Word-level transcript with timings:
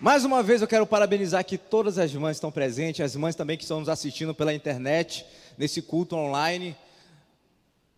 Mais 0.00 0.24
uma 0.24 0.42
vez 0.42 0.60
eu 0.60 0.66
quero 0.66 0.84
parabenizar 0.84 1.40
aqui 1.40 1.56
todas 1.56 1.98
as 1.98 2.12
mães 2.12 2.32
que 2.32 2.38
estão 2.38 2.50
presentes, 2.50 3.00
as 3.00 3.14
mães 3.14 3.36
também 3.36 3.56
que 3.56 3.62
estão 3.62 3.78
nos 3.78 3.88
assistindo 3.88 4.34
pela 4.34 4.52
internet, 4.52 5.24
nesse 5.56 5.80
culto 5.80 6.16
online. 6.16 6.76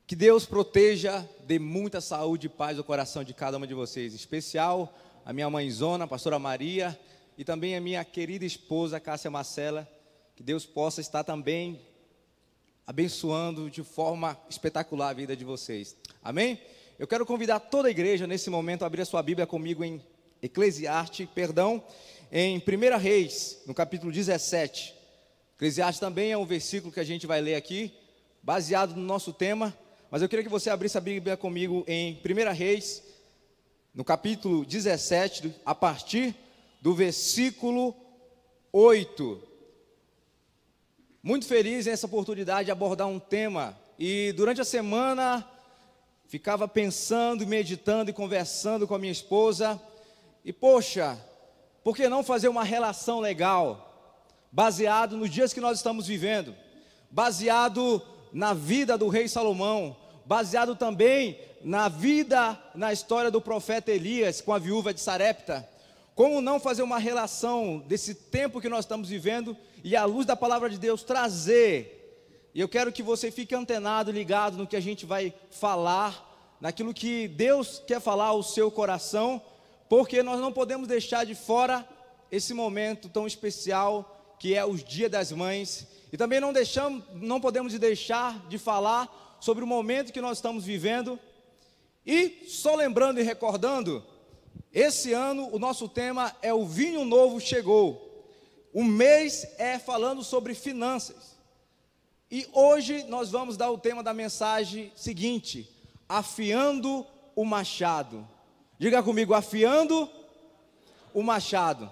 Que 0.06 0.14
Deus 0.14 0.44
proteja, 0.44 1.26
dê 1.46 1.58
muita 1.58 2.02
saúde 2.02 2.48
e 2.48 2.50
paz 2.50 2.76
no 2.76 2.84
coração 2.84 3.24
de 3.24 3.32
cada 3.32 3.56
uma 3.56 3.66
de 3.66 3.72
vocês, 3.72 4.12
em 4.12 4.16
especial 4.16 4.94
a 5.24 5.32
minha 5.32 5.48
mãezona, 5.48 6.04
a 6.04 6.06
pastora 6.06 6.38
Maria, 6.38 6.96
e 7.36 7.44
também 7.44 7.74
a 7.74 7.80
minha 7.80 8.04
querida 8.04 8.44
esposa, 8.44 9.00
Cássia 9.00 9.30
Marcela. 9.30 9.88
Que 10.36 10.42
Deus 10.42 10.66
possa 10.66 11.00
estar 11.00 11.24
também 11.24 11.80
abençoando 12.86 13.70
de 13.70 13.82
forma 13.82 14.38
espetacular 14.50 15.08
a 15.08 15.14
vida 15.14 15.34
de 15.34 15.46
vocês. 15.46 15.96
Amém? 16.22 16.60
Eu 16.98 17.06
quero 17.06 17.24
convidar 17.24 17.58
toda 17.58 17.88
a 17.88 17.90
igreja 17.90 18.26
nesse 18.26 18.50
momento 18.50 18.82
a 18.82 18.86
abrir 18.86 19.00
a 19.00 19.06
sua 19.06 19.22
Bíblia 19.22 19.46
comigo 19.46 19.82
em 19.82 20.00
Eclesiastes, 20.46 21.28
perdão, 21.34 21.82
em 22.30 22.58
1 22.58 22.98
Reis, 22.98 23.62
no 23.66 23.74
capítulo 23.74 24.12
17. 24.12 24.94
Eclesiastes 25.56 26.00
também 26.00 26.32
é 26.32 26.38
um 26.38 26.46
versículo 26.46 26.92
que 26.92 27.00
a 27.00 27.04
gente 27.04 27.26
vai 27.26 27.40
ler 27.40 27.56
aqui, 27.56 27.92
baseado 28.42 28.94
no 28.94 29.02
nosso 29.02 29.32
tema, 29.32 29.76
mas 30.10 30.22
eu 30.22 30.28
queria 30.28 30.44
que 30.44 30.50
você 30.50 30.70
abrisse 30.70 30.96
a 30.96 31.00
Bíblia 31.00 31.36
comigo 31.36 31.84
em 31.88 32.20
1 32.24 32.52
Reis, 32.54 33.02
no 33.92 34.04
capítulo 34.04 34.64
17, 34.64 35.52
a 35.64 35.74
partir 35.74 36.34
do 36.80 36.94
versículo 36.94 37.94
8. 38.72 39.42
Muito 41.22 41.46
feliz 41.46 41.86
nessa 41.86 42.06
oportunidade 42.06 42.66
de 42.66 42.70
abordar 42.70 43.08
um 43.08 43.18
tema, 43.18 43.76
e 43.98 44.32
durante 44.36 44.60
a 44.60 44.64
semana 44.64 45.44
ficava 46.28 46.68
pensando, 46.68 47.44
meditando 47.46 48.10
e 48.10 48.14
conversando 48.14 48.86
com 48.86 48.94
a 48.94 48.98
minha 48.98 49.12
esposa, 49.12 49.80
e 50.46 50.52
poxa, 50.52 51.18
por 51.82 51.96
que 51.96 52.08
não 52.08 52.22
fazer 52.22 52.46
uma 52.46 52.62
relação 52.62 53.18
legal, 53.18 54.14
baseado 54.52 55.16
nos 55.16 55.28
dias 55.28 55.52
que 55.52 55.60
nós 55.60 55.78
estamos 55.78 56.06
vivendo, 56.06 56.54
baseado 57.10 58.00
na 58.32 58.54
vida 58.54 58.96
do 58.96 59.08
rei 59.08 59.26
Salomão, 59.26 59.96
baseado 60.24 60.76
também 60.76 61.36
na 61.64 61.88
vida, 61.88 62.56
na 62.76 62.92
história 62.92 63.28
do 63.28 63.40
profeta 63.40 63.90
Elias 63.90 64.40
com 64.40 64.52
a 64.52 64.58
viúva 64.60 64.94
de 64.94 65.00
Sarepta. 65.00 65.68
Como 66.14 66.40
não 66.40 66.60
fazer 66.60 66.82
uma 66.82 66.98
relação 67.00 67.78
desse 67.78 68.14
tempo 68.14 68.60
que 68.60 68.68
nós 68.68 68.84
estamos 68.84 69.08
vivendo 69.08 69.56
e 69.82 69.96
à 69.96 70.04
luz 70.04 70.26
da 70.26 70.36
palavra 70.36 70.70
de 70.70 70.78
Deus 70.78 71.02
trazer. 71.02 72.48
E 72.54 72.60
eu 72.60 72.68
quero 72.68 72.92
que 72.92 73.02
você 73.02 73.32
fique 73.32 73.52
antenado, 73.52 74.12
ligado 74.12 74.56
no 74.56 74.66
que 74.66 74.76
a 74.76 74.80
gente 74.80 75.04
vai 75.04 75.34
falar, 75.50 76.56
naquilo 76.60 76.94
que 76.94 77.26
Deus 77.26 77.82
quer 77.84 78.00
falar 78.00 78.26
ao 78.26 78.44
seu 78.44 78.70
coração 78.70 79.42
porque 79.88 80.22
nós 80.22 80.40
não 80.40 80.52
podemos 80.52 80.88
deixar 80.88 81.24
de 81.24 81.34
fora 81.34 81.86
esse 82.30 82.52
momento 82.52 83.08
tão 83.08 83.26
especial 83.26 84.36
que 84.38 84.54
é 84.54 84.64
os 84.64 84.84
Dia 84.84 85.08
das 85.08 85.32
Mães, 85.32 85.86
e 86.12 86.16
também 86.16 86.40
não 86.40 86.52
deixamos, 86.52 87.04
não 87.14 87.40
podemos 87.40 87.72
deixar 87.78 88.46
de 88.48 88.58
falar 88.58 89.38
sobre 89.40 89.64
o 89.64 89.66
momento 89.66 90.12
que 90.12 90.20
nós 90.20 90.38
estamos 90.38 90.64
vivendo. 90.64 91.18
E 92.04 92.44
só 92.48 92.74
lembrando 92.74 93.20
e 93.20 93.22
recordando, 93.22 94.04
esse 94.72 95.12
ano 95.12 95.48
o 95.52 95.58
nosso 95.58 95.88
tema 95.88 96.34
é 96.42 96.52
o 96.52 96.64
vinho 96.64 97.04
novo 97.04 97.40
chegou. 97.40 98.06
O 98.72 98.84
mês 98.84 99.46
é 99.58 99.78
falando 99.78 100.22
sobre 100.22 100.54
finanças. 100.54 101.36
E 102.30 102.46
hoje 102.52 103.04
nós 103.04 103.30
vamos 103.30 103.56
dar 103.56 103.70
o 103.70 103.78
tema 103.78 104.02
da 104.02 104.12
mensagem 104.12 104.92
seguinte: 104.94 105.70
afiando 106.08 107.06
o 107.34 107.44
machado. 107.44 108.28
Diga 108.78 109.02
comigo, 109.02 109.32
afiando 109.32 110.08
o 111.14 111.22
machado. 111.22 111.90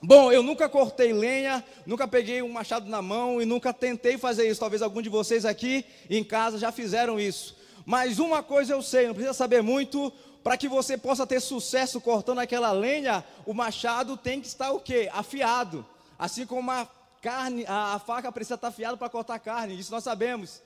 Bom, 0.00 0.30
eu 0.30 0.42
nunca 0.42 0.68
cortei 0.68 1.12
lenha, 1.12 1.64
nunca 1.84 2.06
peguei 2.06 2.40
um 2.42 2.48
machado 2.48 2.88
na 2.88 3.02
mão 3.02 3.42
e 3.42 3.44
nunca 3.44 3.72
tentei 3.72 4.16
fazer 4.16 4.48
isso. 4.48 4.60
Talvez 4.60 4.82
algum 4.82 5.02
de 5.02 5.08
vocês 5.08 5.44
aqui 5.44 5.84
em 6.08 6.22
casa 6.22 6.58
já 6.58 6.70
fizeram 6.70 7.18
isso. 7.18 7.56
Mas 7.84 8.18
uma 8.18 8.42
coisa 8.42 8.74
eu 8.74 8.82
sei, 8.82 9.06
não 9.06 9.14
precisa 9.14 9.32
saber 9.32 9.62
muito, 9.62 10.12
para 10.44 10.56
que 10.56 10.68
você 10.68 10.98
possa 10.98 11.26
ter 11.26 11.40
sucesso 11.40 12.00
cortando 12.00 12.38
aquela 12.38 12.70
lenha, 12.70 13.24
o 13.46 13.54
machado 13.54 14.16
tem 14.16 14.40
que 14.40 14.46
estar 14.46 14.70
o 14.72 14.80
quê? 14.80 15.08
Afiado. 15.12 15.84
Assim 16.18 16.44
como 16.44 16.70
a 16.70 16.86
carne, 17.22 17.64
a, 17.66 17.94
a 17.94 17.98
faca 17.98 18.30
precisa 18.30 18.54
estar 18.54 18.68
afiada 18.68 18.96
para 18.96 19.08
cortar 19.08 19.38
carne, 19.38 19.78
isso 19.78 19.90
nós 19.90 20.04
sabemos. 20.04 20.60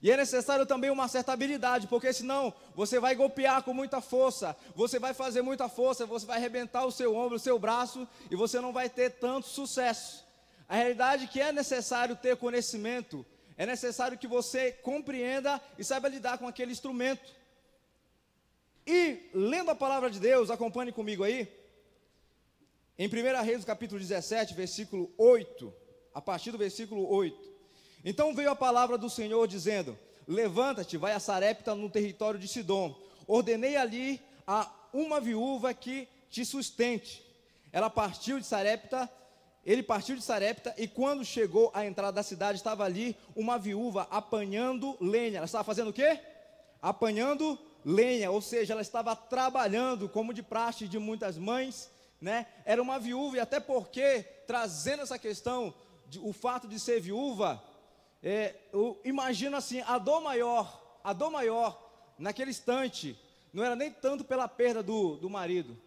E 0.00 0.10
é 0.10 0.16
necessário 0.16 0.64
também 0.64 0.90
uma 0.90 1.08
certa 1.08 1.32
habilidade, 1.32 1.88
porque 1.88 2.12
senão 2.12 2.54
você 2.74 3.00
vai 3.00 3.14
golpear 3.14 3.62
com 3.62 3.74
muita 3.74 4.00
força, 4.00 4.56
você 4.74 4.98
vai 4.98 5.12
fazer 5.12 5.42
muita 5.42 5.68
força, 5.68 6.06
você 6.06 6.24
vai 6.24 6.36
arrebentar 6.36 6.84
o 6.84 6.92
seu 6.92 7.16
ombro, 7.16 7.36
o 7.36 7.40
seu 7.40 7.58
braço 7.58 8.06
e 8.30 8.36
você 8.36 8.60
não 8.60 8.72
vai 8.72 8.88
ter 8.88 9.10
tanto 9.10 9.48
sucesso. 9.48 10.24
A 10.68 10.76
realidade 10.76 11.24
é 11.24 11.26
que 11.26 11.40
é 11.40 11.50
necessário 11.50 12.14
ter 12.14 12.36
conhecimento, 12.36 13.26
é 13.56 13.66
necessário 13.66 14.16
que 14.16 14.28
você 14.28 14.70
compreenda 14.70 15.60
e 15.76 15.82
saiba 15.82 16.08
lidar 16.08 16.38
com 16.38 16.46
aquele 16.46 16.70
instrumento. 16.70 17.36
E 18.86 19.28
lendo 19.34 19.70
a 19.70 19.74
palavra 19.74 20.08
de 20.10 20.20
Deus, 20.20 20.48
acompanhe 20.48 20.92
comigo 20.92 21.24
aí, 21.24 21.52
em 22.96 23.08
1 23.08 23.42
Reis, 23.44 23.64
capítulo 23.64 24.00
17, 24.00 24.54
versículo 24.54 25.12
8, 25.18 25.74
a 26.14 26.20
partir 26.20 26.52
do 26.52 26.58
versículo 26.58 27.08
8. 27.08 27.57
Então 28.04 28.34
veio 28.34 28.50
a 28.50 28.56
palavra 28.56 28.96
do 28.96 29.10
Senhor 29.10 29.46
dizendo: 29.46 29.98
Levanta-te, 30.26 30.96
vai 30.96 31.12
a 31.12 31.20
Sarepta 31.20 31.74
no 31.74 31.90
território 31.90 32.38
de 32.38 32.46
Sidom. 32.46 32.94
Ordenei 33.26 33.76
ali 33.76 34.20
a 34.46 34.70
uma 34.92 35.20
viúva 35.20 35.72
que 35.74 36.08
te 36.30 36.44
sustente. 36.44 37.24
Ela 37.72 37.90
partiu 37.90 38.38
de 38.38 38.46
Sarepta, 38.46 39.10
ele 39.64 39.82
partiu 39.82 40.16
de 40.16 40.22
Sarepta 40.22 40.74
e 40.78 40.88
quando 40.88 41.24
chegou 41.24 41.70
à 41.74 41.84
entrada 41.84 42.12
da 42.12 42.22
cidade 42.22 42.58
estava 42.58 42.84
ali 42.84 43.16
uma 43.36 43.58
viúva 43.58 44.06
apanhando 44.10 44.96
lenha. 45.00 45.38
Ela 45.38 45.46
estava 45.46 45.64
fazendo 45.64 45.90
o 45.90 45.92
quê? 45.92 46.20
Apanhando 46.80 47.58
lenha, 47.84 48.30
ou 48.30 48.40
seja, 48.40 48.72
ela 48.72 48.82
estava 48.82 49.14
trabalhando 49.14 50.08
como 50.08 50.32
de 50.32 50.42
praxe 50.42 50.88
de 50.88 50.98
muitas 50.98 51.36
mães, 51.36 51.90
né? 52.20 52.46
Era 52.64 52.80
uma 52.82 52.98
viúva 52.98 53.36
e 53.36 53.40
até 53.40 53.60
porque 53.60 54.24
trazendo 54.46 55.02
essa 55.02 55.18
questão 55.18 55.74
de, 56.08 56.18
o 56.18 56.32
fato 56.32 56.66
de 56.66 56.78
ser 56.80 57.00
viúva, 57.00 57.62
é, 58.22 58.54
eu 58.72 59.00
imagino 59.04 59.56
assim, 59.56 59.80
a 59.82 59.98
dor 59.98 60.20
maior, 60.20 61.00
a 61.04 61.12
dor 61.12 61.30
maior 61.30 62.14
naquele 62.18 62.50
instante, 62.50 63.18
não 63.52 63.64
era 63.64 63.76
nem 63.76 63.90
tanto 63.90 64.24
pela 64.24 64.48
perda 64.48 64.82
do, 64.82 65.16
do 65.16 65.30
marido, 65.30 65.80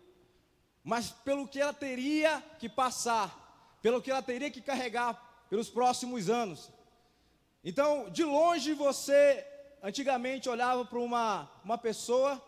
mas 0.83 1.09
pelo 1.09 1.47
que 1.47 1.59
ela 1.59 1.73
teria 1.73 2.41
que 2.57 2.69
passar, 2.69 3.77
pelo 3.81 4.01
que 4.01 4.09
ela 4.09 4.21
teria 4.21 4.49
que 4.49 4.61
carregar 4.61 5.45
pelos 5.49 5.69
próximos 5.69 6.29
anos. 6.29 6.71
Então, 7.63 8.09
de 8.09 8.23
longe 8.23 8.73
você 8.73 9.45
antigamente 9.83 10.49
olhava 10.49 10.85
para 10.85 10.99
uma, 10.99 11.51
uma 11.63 11.77
pessoa 11.77 12.41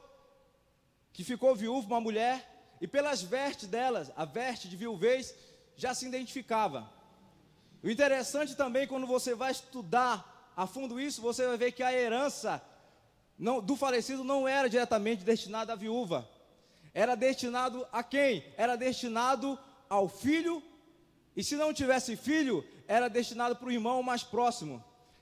que 1.11 1.23
ficou 1.23 1.55
viúva, 1.55 1.87
uma 1.87 2.01
mulher, 2.01 2.75
e 2.81 2.87
pelas 2.87 3.21
vestes 3.21 3.67
delas, 3.67 4.11
a 4.15 4.25
veste 4.25 4.67
de 4.67 4.75
viuvez, 4.75 5.35
já 5.75 5.93
se 5.93 6.07
identificava. 6.07 6.89
O 7.83 7.89
interessante 7.89 8.55
também, 8.55 8.87
quando 8.87 9.05
você 9.05 9.35
vai 9.35 9.51
estudar 9.51 10.51
a 10.55 10.65
fundo 10.65 10.99
isso, 11.01 11.21
você 11.21 11.45
vai 11.45 11.57
ver 11.57 11.73
que 11.73 11.83
a 11.83 11.91
herança 11.91 12.63
não, 13.37 13.59
do 13.59 13.75
falecido 13.75 14.23
não 14.23 14.47
era 14.47 14.69
diretamente 14.69 15.25
destinada 15.25 15.73
à 15.73 15.75
viúva. 15.75 16.27
Era 16.93 17.15
destinado 17.15 17.85
a 17.91 18.01
quem? 18.01 18.45
Era 18.55 18.77
destinado 18.77 19.59
ao 19.89 20.07
filho, 20.07 20.63
e 21.35 21.43
se 21.43 21.55
não 21.55 21.73
tivesse 21.73 22.15
filho, 22.15 22.65
era 22.87 23.09
destinado 23.09 23.55
para 23.55 23.67
o 23.67 23.71
irmão 23.71 24.01
mais 24.01 24.23
próximo. 24.23 24.81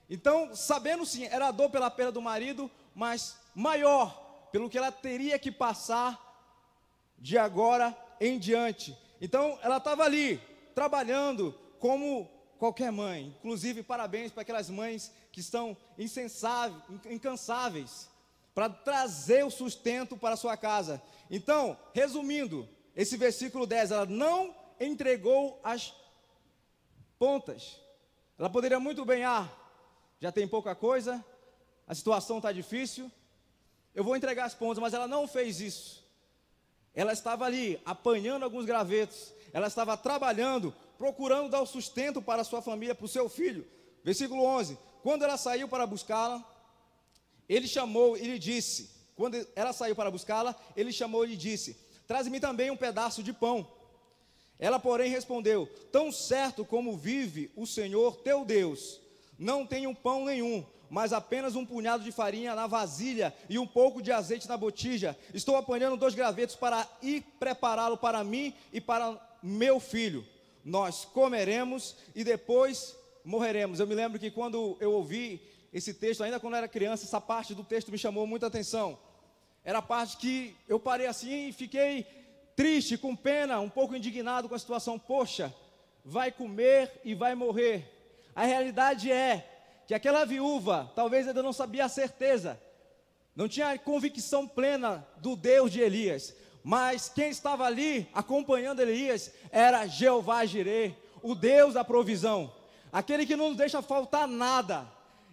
Então, 0.09 0.53
sabendo 0.53 1.05
sim, 1.05 1.25
era 1.25 1.51
dor 1.51 1.69
pela 1.69 1.89
perda 1.89 2.11
do 2.11 2.21
marido, 2.21 2.69
mas 2.93 3.39
maior, 3.55 4.49
pelo 4.51 4.69
que 4.69 4.77
ela 4.77 4.91
teria 4.91 5.39
que 5.39 5.51
passar 5.51 6.19
de 7.17 7.37
agora 7.37 7.97
em 8.19 8.37
diante. 8.37 8.95
Então, 9.19 9.57
ela 9.63 9.77
estava 9.77 10.03
ali, 10.03 10.39
trabalhando 10.75 11.57
como 11.79 12.29
qualquer 12.61 12.91
mãe. 12.91 13.35
Inclusive, 13.39 13.81
parabéns 13.81 14.31
para 14.31 14.43
aquelas 14.43 14.69
mães 14.69 15.11
que 15.31 15.39
estão 15.39 15.75
incansáveis 17.09 18.07
para 18.53 18.69
trazer 18.69 19.43
o 19.43 19.49
sustento 19.49 20.15
para 20.15 20.35
a 20.35 20.37
sua 20.37 20.55
casa. 20.55 21.01
Então, 21.27 21.75
resumindo, 21.91 22.69
esse 22.95 23.17
versículo 23.17 23.65
10, 23.65 23.89
ela 23.89 24.05
não 24.05 24.55
entregou 24.79 25.59
as 25.63 25.91
pontas. 27.17 27.79
Ela 28.37 28.47
poderia 28.47 28.79
muito 28.79 29.03
bem, 29.05 29.23
ah, 29.23 29.49
já 30.19 30.31
tem 30.31 30.47
pouca 30.47 30.75
coisa, 30.75 31.25
a 31.87 31.95
situação 31.95 32.37
está 32.37 32.51
difícil, 32.51 33.11
eu 33.95 34.03
vou 34.03 34.15
entregar 34.15 34.45
as 34.45 34.53
pontas, 34.53 34.77
mas 34.77 34.93
ela 34.93 35.07
não 35.07 35.27
fez 35.27 35.59
isso. 35.59 36.05
Ela 36.93 37.11
estava 37.11 37.43
ali 37.43 37.81
apanhando 37.83 38.43
alguns 38.43 38.65
gravetos, 38.65 39.33
ela 39.51 39.65
estava 39.65 39.97
trabalhando 39.97 40.71
procurando 41.01 41.49
dar 41.49 41.61
o 41.61 41.65
sustento 41.65 42.21
para 42.21 42.43
sua 42.43 42.61
família, 42.61 42.93
para 42.93 43.05
o 43.05 43.09
seu 43.09 43.27
filho. 43.27 43.65
Versículo 44.03 44.43
11: 44.43 44.77
Quando 45.01 45.23
ela 45.23 45.35
saiu 45.35 45.67
para 45.67 45.87
buscá-la, 45.87 46.47
ele 47.49 47.67
chamou 47.67 48.15
e 48.15 48.21
lhe 48.21 48.37
disse: 48.37 48.91
Quando 49.15 49.35
ela 49.55 49.73
saiu 49.73 49.95
para 49.95 50.11
buscá-la, 50.11 50.55
ele 50.77 50.93
chamou 50.93 51.25
e 51.25 51.29
lhe 51.29 51.35
disse: 51.35 51.75
Traze-me 52.05 52.39
também 52.39 52.69
um 52.69 52.77
pedaço 52.77 53.23
de 53.23 53.33
pão. 53.33 53.67
Ela, 54.59 54.79
porém, 54.79 55.09
respondeu: 55.09 55.67
Tão 55.91 56.11
certo 56.11 56.63
como 56.63 56.95
vive 56.95 57.51
o 57.55 57.65
Senhor 57.65 58.17
teu 58.17 58.45
Deus, 58.45 59.01
não 59.39 59.65
tenho 59.65 59.95
pão 59.95 60.25
nenhum, 60.25 60.63
mas 60.87 61.13
apenas 61.13 61.55
um 61.55 61.65
punhado 61.65 62.03
de 62.03 62.11
farinha 62.11 62.53
na 62.53 62.67
vasilha 62.67 63.33
e 63.49 63.57
um 63.57 63.65
pouco 63.65 64.03
de 64.03 64.11
azeite 64.11 64.47
na 64.47 64.55
botija. 64.55 65.17
Estou 65.33 65.55
apanhando 65.55 65.97
dois 65.97 66.13
gravetos 66.13 66.55
para 66.55 66.87
ir 67.01 67.23
prepará-lo 67.39 67.97
para 67.97 68.23
mim 68.23 68.53
e 68.71 68.79
para 68.79 69.19
meu 69.41 69.79
filho. 69.79 70.23
Nós 70.63 71.05
comeremos 71.05 71.95
e 72.15 72.23
depois 72.23 72.95
morreremos. 73.23 73.79
Eu 73.79 73.87
me 73.87 73.95
lembro 73.95 74.19
que 74.19 74.31
quando 74.31 74.77
eu 74.79 74.91
ouvi 74.91 75.41
esse 75.73 75.93
texto, 75.93 76.23
ainda 76.23 76.39
quando 76.39 76.53
eu 76.53 76.57
era 76.57 76.67
criança, 76.67 77.05
essa 77.05 77.21
parte 77.21 77.55
do 77.55 77.63
texto 77.63 77.91
me 77.91 77.97
chamou 77.97 78.27
muita 78.27 78.47
atenção. 78.47 78.97
Era 79.63 79.79
a 79.79 79.81
parte 79.81 80.17
que 80.17 80.55
eu 80.67 80.79
parei 80.79 81.07
assim 81.07 81.49
e 81.49 81.53
fiquei 81.53 82.05
triste, 82.55 82.97
com 82.97 83.15
pena, 83.15 83.59
um 83.59 83.69
pouco 83.69 83.95
indignado 83.95 84.49
com 84.49 84.55
a 84.55 84.59
situação. 84.59 84.99
Poxa, 84.99 85.53
vai 86.03 86.31
comer 86.31 86.99
e 87.03 87.13
vai 87.13 87.35
morrer. 87.35 87.85
A 88.35 88.43
realidade 88.43 89.11
é 89.11 89.47
que 89.87 89.93
aquela 89.93 90.25
viúva 90.25 90.91
talvez 90.95 91.27
ainda 91.27 91.43
não 91.43 91.53
sabia 91.53 91.85
a 91.85 91.89
certeza, 91.89 92.59
não 93.35 93.47
tinha 93.47 93.77
convicção 93.77 94.47
plena 94.47 95.07
do 95.17 95.35
Deus 95.35 95.71
de 95.71 95.79
Elias, 95.79 96.35
mas 96.63 97.09
quem 97.09 97.29
estava 97.29 97.65
ali 97.65 98.07
acompanhando 98.13 98.81
Elias 98.81 99.31
era 99.51 99.87
Jeová 99.87 100.45
Jireh, 100.45 100.95
o 101.21 101.35
Deus 101.35 101.73
da 101.73 101.83
provisão, 101.83 102.51
aquele 102.91 103.25
que 103.25 103.35
não 103.35 103.49
nos 103.49 103.57
deixa 103.57 103.81
faltar 103.81 104.27
nada. 104.27 104.87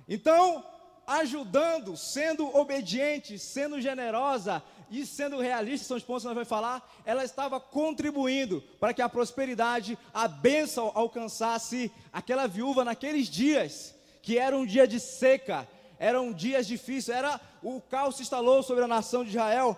Então, 0.09 0.65
ajudando, 1.07 1.97
sendo 1.97 2.55
obediente, 2.55 3.39
sendo 3.39 3.81
generosa 3.81 4.63
e 4.91 5.05
sendo 5.07 5.41
realista, 5.41 5.87
são 5.87 5.97
os 5.97 6.03
pontos 6.03 6.23
que 6.23 6.29
nós 6.29 6.35
vamos 6.35 6.49
falar, 6.49 6.87
ela 7.05 7.25
estava 7.25 7.59
contribuindo 7.59 8.63
para 8.79 8.95
que 8.95 9.03
a 9.03 9.09
prosperidade, 9.09 9.99
a 10.13 10.29
bênção 10.29 10.93
alcançasse 10.95 11.91
aquela 12.13 12.47
viúva 12.47 12.85
naqueles 12.85 13.29
dias, 13.29 13.95
que 14.23 14.39
era 14.39 14.57
um 14.57 14.67
dia 14.67 14.87
de 14.87 15.01
seca, 15.01 15.67
eram 15.99 16.33
dias 16.33 16.67
difíceis, 16.67 17.17
era 17.17 17.41
o 17.63 17.81
caos 17.81 18.17
se 18.17 18.23
instalou 18.23 18.63
sobre 18.63 18.85
a 18.85 18.89
nação 18.89 19.25
de 19.25 19.31
Israel. 19.31 19.77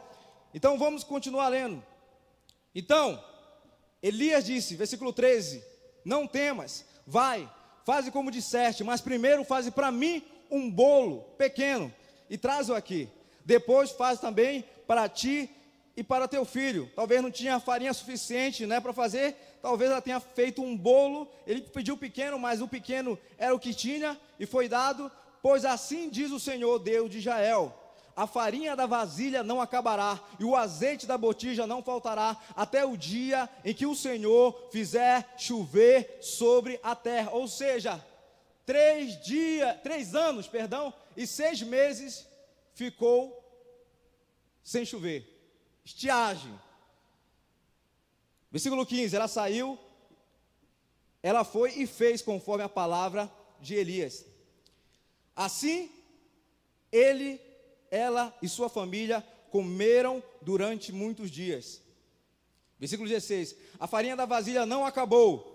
Então 0.55 0.79
vamos 0.79 1.05
continuar 1.05 1.49
lendo. 1.49 1.83
Então, 2.75 3.23
Elias 4.03 4.45
disse, 4.45 4.77
versículo 4.77 5.13
13: 5.13 5.65
Não 6.05 6.27
temas, 6.27 6.85
vai, 7.07 7.51
faze 7.85 8.11
como 8.11 8.31
disseste, 8.31 8.85
mas 8.85 9.01
primeiro 9.01 9.45
faze 9.45 9.71
para 9.71 9.91
mim 9.91 10.23
um 10.51 10.71
bolo 10.71 11.23
pequeno 11.37 11.93
e 12.29 12.37
traz-o 12.39 12.75
aqui. 12.75 13.09
Depois 13.45 13.91
faz 13.91 14.21
também 14.21 14.65
para 14.87 15.09
ti 15.09 15.51
e 15.97 16.03
para 16.03 16.29
teu 16.29 16.45
filho. 16.45 16.91
Talvez 16.95 17.23
não 17.23 17.31
tinha 17.31 17.61
farinha 17.61 17.93
suficiente, 17.93 18.67
né, 18.67 18.81
para 18.81 18.93
fazer. 18.93 19.37
Talvez 19.61 19.91
ela 19.91 20.01
tenha 20.01 20.21
feito 20.21 20.63
um 20.63 20.77
bolo. 20.77 21.29
Ele 21.47 21.61
pediu 21.61 21.97
pequeno, 21.97 22.39
mas 22.39 22.61
o 22.61 22.69
pequeno 22.69 23.19
era 23.37 23.55
o 23.55 23.59
que 23.59 23.75
tinha 23.75 24.19
e 24.39 24.47
foi 24.47 24.69
dado. 24.69 25.11
Pois 25.43 25.65
assim 25.65 26.09
diz 26.09 26.31
o 26.31 26.41
Senhor 26.41 26.79
Deus 26.79 27.11
de 27.11 27.19
Israel: 27.19 27.75
a 28.17 28.27
farinha 28.27 28.77
da 28.77 28.87
vasilha 28.87 29.43
não 29.43 29.61
acabará, 29.61 30.21
e 30.39 30.45
o 30.45 30.57
azeite 30.57 31.07
da 31.07 31.17
botija 31.17 31.67
não 31.67 31.83
faltará, 31.83 32.37
até 32.55 32.85
o 32.85 32.97
dia 32.97 33.49
em 33.65 33.75
que 33.75 33.87
o 33.87 33.95
Senhor 33.95 34.69
fizer 34.71 35.35
chover 35.39 36.19
sobre 36.21 36.79
a 36.83 36.95
terra. 36.95 37.31
Ou 37.33 37.49
seja, 37.49 38.05
três 38.67 39.23
dias, 39.23 39.81
três 39.83 40.15
anos, 40.15 40.47
perdão, 40.47 40.93
e 41.17 41.27
seis 41.27 41.63
meses 41.63 42.27
ficou 42.75 43.37
sem 44.63 44.85
chover. 44.85 45.27
Estiagem. 45.85 46.59
Versículo 48.51 48.85
15: 48.85 49.15
ela 49.15 49.29
saiu, 49.29 49.79
ela 51.23 51.45
foi 51.45 51.73
e 51.73 51.87
fez 51.87 52.23
conforme 52.23 52.65
a 52.65 52.69
palavra 52.69 53.31
de 53.61 53.75
Elias. 53.75 54.25
Assim, 55.35 55.91
ele, 56.93 57.41
ela 57.91 58.35
e 58.41 58.49
sua 58.49 58.69
família 58.69 59.25
comeram 59.51 60.23
durante 60.41 60.93
muitos 60.93 61.31
dias. 61.31 61.83
Versículo 62.79 63.09
16: 63.09 63.57
A 63.79 63.87
farinha 63.87 64.17
da 64.17 64.25
vasilha 64.25 64.65
não 64.65 64.87
acabou, 64.87 65.51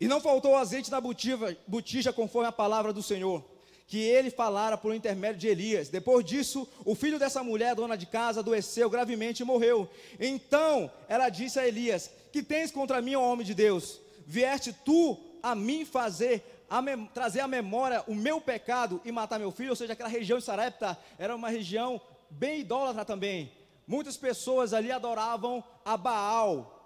e 0.00 0.08
não 0.08 0.20
faltou 0.20 0.56
azeite 0.56 0.90
na 0.90 1.00
botija, 1.00 1.56
botija, 1.66 2.12
conforme 2.12 2.48
a 2.48 2.52
palavra 2.52 2.92
do 2.92 3.02
Senhor, 3.02 3.44
que 3.86 3.98
ele 3.98 4.30
falara 4.30 4.76
por 4.76 4.94
intermédio 4.94 5.40
de 5.40 5.48
Elias. 5.48 5.88
Depois 5.88 6.24
disso, 6.24 6.68
o 6.84 6.94
filho 6.94 7.18
dessa 7.18 7.42
mulher, 7.42 7.74
dona 7.74 7.96
de 7.96 8.06
casa, 8.06 8.40
adoeceu 8.40 8.90
gravemente 8.90 9.42
e 9.42 9.46
morreu. 9.46 9.88
Então 10.18 10.90
ela 11.08 11.28
disse 11.28 11.58
a 11.58 11.66
Elias: 11.66 12.10
Que 12.32 12.42
tens 12.42 12.70
contra 12.72 13.00
mim, 13.00 13.14
ó 13.14 13.32
homem 13.32 13.46
de 13.46 13.54
Deus? 13.54 14.00
Vieste 14.26 14.74
tu 14.84 15.18
a 15.42 15.54
mim 15.54 15.84
fazer 15.84 16.51
a 16.72 16.82
trazer 17.12 17.40
à 17.40 17.46
memória 17.46 18.02
o 18.06 18.14
meu 18.14 18.40
pecado 18.40 18.98
e 19.04 19.12
matar 19.12 19.38
meu 19.38 19.50
filho, 19.50 19.70
ou 19.70 19.76
seja, 19.76 19.92
aquela 19.92 20.08
região 20.08 20.38
de 20.38 20.44
Sarepta 20.44 20.98
era 21.18 21.36
uma 21.36 21.50
região 21.50 22.00
bem 22.30 22.60
idólatra 22.60 23.04
também. 23.04 23.52
Muitas 23.86 24.16
pessoas 24.16 24.72
ali 24.72 24.90
adoravam 24.90 25.62
a 25.84 25.98
Baal, 25.98 26.78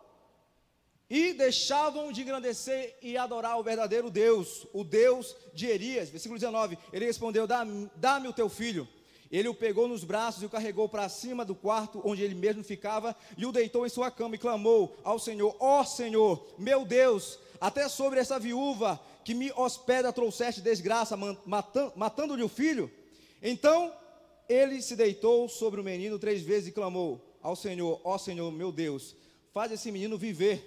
e 1.08 1.32
deixavam 1.34 2.10
de 2.10 2.22
engrandecer 2.22 2.96
e 3.00 3.16
adorar 3.16 3.60
o 3.60 3.62
verdadeiro 3.62 4.10
Deus, 4.10 4.66
o 4.72 4.82
Deus 4.82 5.36
de 5.54 5.66
Elias. 5.66 6.08
Versículo 6.08 6.36
19: 6.36 6.76
Ele 6.92 7.04
respondeu: 7.04 7.46
Dá-me 7.46 8.26
o 8.26 8.32
teu 8.32 8.48
filho. 8.48 8.88
Ele 9.30 9.48
o 9.48 9.54
pegou 9.54 9.86
nos 9.86 10.02
braços 10.02 10.42
e 10.42 10.46
o 10.46 10.50
carregou 10.50 10.88
para 10.88 11.08
cima 11.08 11.44
do 11.44 11.54
quarto 11.54 12.00
onde 12.04 12.22
ele 12.22 12.34
mesmo 12.34 12.62
ficava 12.62 13.14
e 13.36 13.44
o 13.44 13.52
deitou 13.52 13.86
em 13.86 13.88
sua 13.88 14.10
cama 14.10 14.34
e 14.34 14.38
clamou 14.38 14.96
ao 15.04 15.18
Senhor: 15.18 15.54
Ó 15.60 15.80
oh, 15.80 15.84
Senhor, 15.84 16.44
meu 16.58 16.84
Deus, 16.84 17.38
até 17.60 17.88
sobre 17.88 18.18
essa 18.18 18.38
viúva 18.38 19.00
que 19.26 19.34
me 19.34 19.50
hospeda 19.56 20.12
trouxeste 20.12 20.60
desgraça, 20.60 21.18
matando-lhe 21.96 22.44
o 22.44 22.48
filho. 22.48 22.88
Então 23.42 23.92
ele 24.48 24.80
se 24.80 24.94
deitou 24.94 25.48
sobre 25.48 25.80
o 25.80 25.84
menino 25.84 26.16
três 26.16 26.42
vezes 26.42 26.68
e 26.68 26.72
clamou 26.72 27.20
ao 27.42 27.56
Senhor: 27.56 28.00
Ó 28.04 28.14
oh, 28.14 28.18
Senhor, 28.18 28.52
meu 28.52 28.70
Deus, 28.70 29.16
faz 29.52 29.72
esse 29.72 29.90
menino 29.90 30.16
viver. 30.16 30.62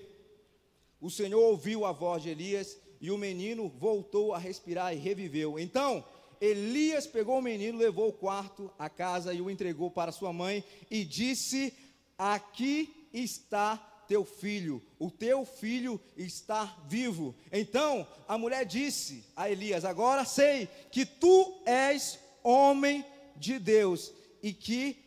O 0.99 1.09
Senhor 1.09 1.41
ouviu 1.41 1.85
a 1.85 1.93
voz 1.93 2.21
de 2.21 2.31
Elias 2.31 2.77
e 2.99 3.09
o 3.09 3.17
menino 3.17 3.69
voltou 3.69 4.33
a 4.33 4.37
respirar 4.37 4.93
e 4.93 4.97
reviveu. 4.97 5.57
Então, 5.57 6.03
Elias 6.41 7.07
pegou 7.07 7.39
o 7.39 7.41
menino, 7.41 7.77
levou 7.77 8.07
ao 8.07 8.11
quarto, 8.11 8.69
a 8.77 8.89
casa 8.89 9.33
e 9.33 9.39
o 9.39 9.49
entregou 9.49 9.89
para 9.89 10.11
sua 10.11 10.33
mãe 10.33 10.65
e 10.91 11.05
disse: 11.05 11.73
Aqui 12.17 13.07
está 13.13 13.88
teu 14.09 14.25
filho, 14.25 14.81
o 14.97 15.11
teu 15.11 15.45
filho 15.45 16.01
está 16.17 16.75
vivo. 16.87 17.35
Então 17.51 18.07
a 18.27 18.39
mulher 18.39 18.65
disse 18.65 19.23
a 19.35 19.47
Elias: 19.49 19.85
Agora 19.85 20.25
sei 20.25 20.67
que 20.91 21.05
tu 21.05 21.61
és 21.63 22.17
homem 22.43 23.05
de 23.35 23.59
Deus 23.59 24.11
e 24.41 24.51
que 24.51 24.97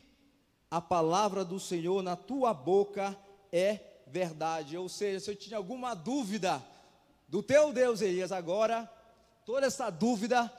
a 0.71 0.81
palavra 0.81 1.45
do 1.45 1.59
Senhor 1.59 2.01
na 2.01 2.15
tua 2.15 2.55
boca 2.55 3.19
é 3.51 3.81
verdade. 4.07 4.77
Ou 4.79 4.89
seja, 4.89 5.19
se 5.19 5.31
eu 5.33 5.37
tinha 5.37 5.57
alguma 5.57 5.95
dúvida 5.95 6.65
do 7.27 7.43
teu 7.43 7.73
Deus, 7.73 8.01
Elias, 8.01 8.31
agora 8.31 8.89
toda 9.45 9.67
essa 9.67 9.91
dúvida, 9.91 10.51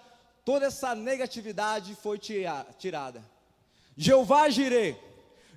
toda 0.43 0.65
essa 0.65 0.93
negatividade 0.93 1.95
foi 1.95 2.19
tirada. 2.19 3.23
Jeová 3.95 4.49
Jireh, 4.49 4.97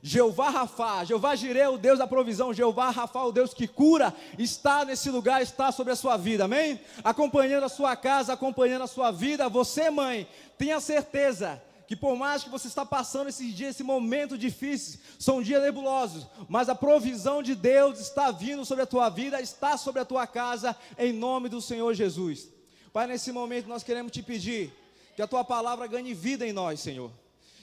Jeová 0.06 0.50
Rafa, 0.50 1.02
Jeová 1.02 1.34
Jireh, 1.34 1.66
o 1.66 1.76
Deus 1.76 1.98
da 1.98 2.06
provisão, 2.06 2.54
Jeová 2.54 2.90
Rafa, 2.90 3.24
o 3.24 3.32
Deus 3.32 3.52
que 3.52 3.66
cura, 3.66 4.14
está 4.38 4.84
nesse 4.84 5.10
lugar, 5.10 5.42
está 5.42 5.72
sobre 5.72 5.92
a 5.92 5.96
sua 5.96 6.16
vida, 6.16 6.44
amém? 6.44 6.80
Acompanhando 7.02 7.64
a 7.64 7.68
sua 7.68 7.96
casa, 7.96 8.32
acompanhando 8.32 8.82
a 8.82 8.86
sua 8.86 9.10
vida, 9.10 9.48
você, 9.48 9.90
mãe, 9.90 10.28
tenha 10.56 10.78
certeza 10.78 11.60
que 11.88 11.96
por 11.96 12.14
mais 12.14 12.44
que 12.44 12.48
você 12.48 12.68
está 12.68 12.86
passando 12.86 13.30
esses 13.30 13.52
dias, 13.52 13.70
esse 13.70 13.82
momento 13.82 14.38
difícil, 14.38 15.00
são 15.18 15.42
dias 15.42 15.60
nebulosos, 15.60 16.24
mas 16.48 16.68
a 16.68 16.74
provisão 16.76 17.42
de 17.42 17.56
Deus 17.56 17.98
está 17.98 18.30
vindo 18.30 18.64
sobre 18.64 18.84
a 18.84 18.86
tua 18.86 19.08
vida, 19.08 19.40
está 19.40 19.76
sobre 19.76 20.00
a 20.00 20.04
tua 20.04 20.24
casa, 20.24 20.76
em 20.96 21.12
nome 21.12 21.48
do 21.48 21.60
Senhor 21.60 21.92
Jesus. 21.94 22.48
Pai, 22.92 23.08
nesse 23.08 23.32
momento 23.32 23.66
nós 23.66 23.82
queremos 23.82 24.12
te 24.12 24.22
pedir 24.22 24.72
que 25.16 25.22
a 25.22 25.26
tua 25.26 25.42
palavra 25.42 25.88
ganhe 25.88 26.14
vida 26.14 26.46
em 26.46 26.52
nós, 26.52 26.78
Senhor. 26.78 27.10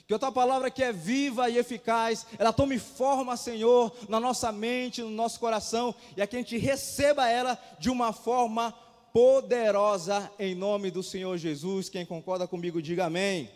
Que 0.06 0.12
a 0.12 0.18
tua 0.18 0.30
palavra 0.30 0.70
que 0.70 0.82
é 0.82 0.92
viva 0.92 1.48
e 1.48 1.56
eficaz, 1.56 2.26
ela 2.38 2.52
tome 2.52 2.78
forma, 2.78 3.36
Senhor, 3.36 3.90
na 4.08 4.20
nossa 4.20 4.52
mente, 4.52 5.02
no 5.02 5.10
nosso 5.10 5.40
coração, 5.40 5.94
e 6.14 6.20
a 6.20 6.26
que 6.26 6.36
a 6.36 6.38
gente 6.38 6.58
receba 6.58 7.26
ela 7.28 7.58
de 7.78 7.88
uma 7.88 8.12
forma 8.12 8.72
poderosa, 9.14 10.30
em 10.38 10.54
nome 10.54 10.90
do 10.90 11.02
Senhor 11.02 11.38
Jesus. 11.38 11.88
Quem 11.88 12.04
concorda 12.04 12.46
comigo, 12.46 12.82
diga 12.82 13.06
amém. 13.06 13.50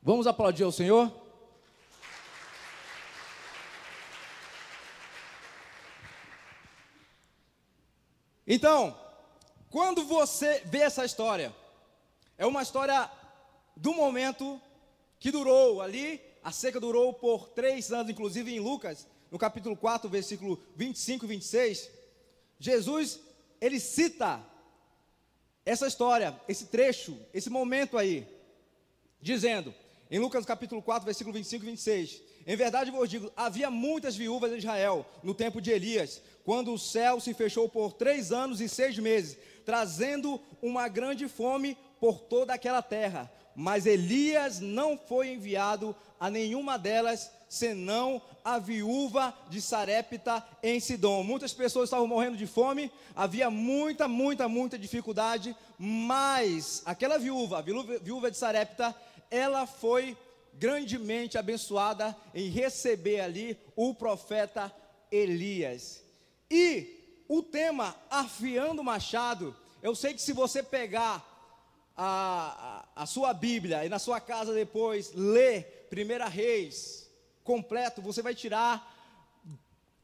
Vamos 0.00 0.26
aplaudir 0.26 0.62
ao 0.62 0.70
Senhor? 0.70 1.10
Então, 8.46 8.96
quando 9.70 10.04
você 10.04 10.62
vê 10.66 10.80
essa 10.80 11.04
história, 11.04 11.52
é 12.36 12.46
uma 12.46 12.62
história 12.62 13.10
do 13.76 13.92
momento 13.94 14.60
que 15.24 15.30
durou 15.30 15.80
ali, 15.80 16.20
a 16.42 16.52
seca 16.52 16.78
durou 16.78 17.10
por 17.10 17.48
três 17.48 17.90
anos, 17.90 18.12
inclusive 18.12 18.54
em 18.54 18.60
Lucas, 18.60 19.06
no 19.30 19.38
capítulo 19.38 19.74
4, 19.74 20.06
versículo 20.10 20.62
25 20.76 21.24
e 21.24 21.28
26, 21.28 21.90
Jesus, 22.58 23.20
ele 23.58 23.80
cita 23.80 24.44
essa 25.64 25.86
história, 25.86 26.38
esse 26.46 26.66
trecho, 26.66 27.16
esse 27.32 27.48
momento 27.48 27.96
aí, 27.96 28.28
dizendo, 29.18 29.74
em 30.10 30.18
Lucas 30.18 30.44
capítulo 30.44 30.82
4, 30.82 31.06
versículo 31.06 31.32
25 31.32 31.64
e 31.64 31.68
26, 31.70 32.22
em 32.46 32.54
verdade 32.54 32.90
vos 32.90 33.08
digo, 33.08 33.32
havia 33.34 33.70
muitas 33.70 34.14
viúvas 34.14 34.52
em 34.52 34.58
Israel 34.58 35.06
no 35.22 35.32
tempo 35.32 35.58
de 35.58 35.70
Elias, 35.70 36.20
quando 36.44 36.70
o 36.70 36.78
céu 36.78 37.18
se 37.18 37.32
fechou 37.32 37.66
por 37.66 37.94
três 37.94 38.30
anos 38.30 38.60
e 38.60 38.68
seis 38.68 38.98
meses, 38.98 39.38
trazendo 39.64 40.38
uma 40.60 40.86
grande 40.86 41.26
fome 41.28 41.78
por 41.98 42.20
toda 42.20 42.52
aquela 42.52 42.82
terra. 42.82 43.32
Mas 43.54 43.86
Elias 43.86 44.60
não 44.60 44.98
foi 44.98 45.32
enviado 45.32 45.94
a 46.18 46.28
nenhuma 46.30 46.78
delas, 46.78 47.30
senão 47.48 48.20
a 48.44 48.58
viúva 48.58 49.32
de 49.48 49.60
Sarepta 49.60 50.44
em 50.62 50.80
Sidom. 50.80 51.22
Muitas 51.22 51.52
pessoas 51.52 51.88
estavam 51.88 52.06
morrendo 52.06 52.36
de 52.36 52.46
fome, 52.46 52.90
havia 53.14 53.50
muita, 53.50 54.08
muita, 54.08 54.48
muita 54.48 54.78
dificuldade, 54.78 55.56
mas 55.78 56.82
aquela 56.84 57.18
viúva, 57.18 57.58
a 57.58 57.62
viúva, 57.62 58.30
de 58.30 58.36
Sarepta, 58.36 58.94
ela 59.30 59.66
foi 59.66 60.16
grandemente 60.54 61.38
abençoada 61.38 62.16
em 62.34 62.48
receber 62.48 63.20
ali 63.20 63.58
o 63.76 63.94
profeta 63.94 64.72
Elias. 65.10 66.02
E 66.50 67.22
o 67.28 67.42
tema 67.42 67.94
afiando 68.10 68.82
o 68.82 68.84
machado, 68.84 69.54
eu 69.82 69.94
sei 69.94 70.14
que 70.14 70.22
se 70.22 70.32
você 70.32 70.62
pegar 70.62 71.33
a, 71.96 72.86
a, 72.94 73.06
sua 73.06 73.32
Bíblia 73.32 73.84
e 73.84 73.88
na 73.88 73.98
sua 73.98 74.20
casa 74.20 74.52
depois 74.52 75.12
ler 75.14 75.86
Primeira 75.88 76.26
Reis 76.26 77.10
completo, 77.44 78.02
você 78.02 78.22
vai 78.22 78.34
tirar 78.34 78.92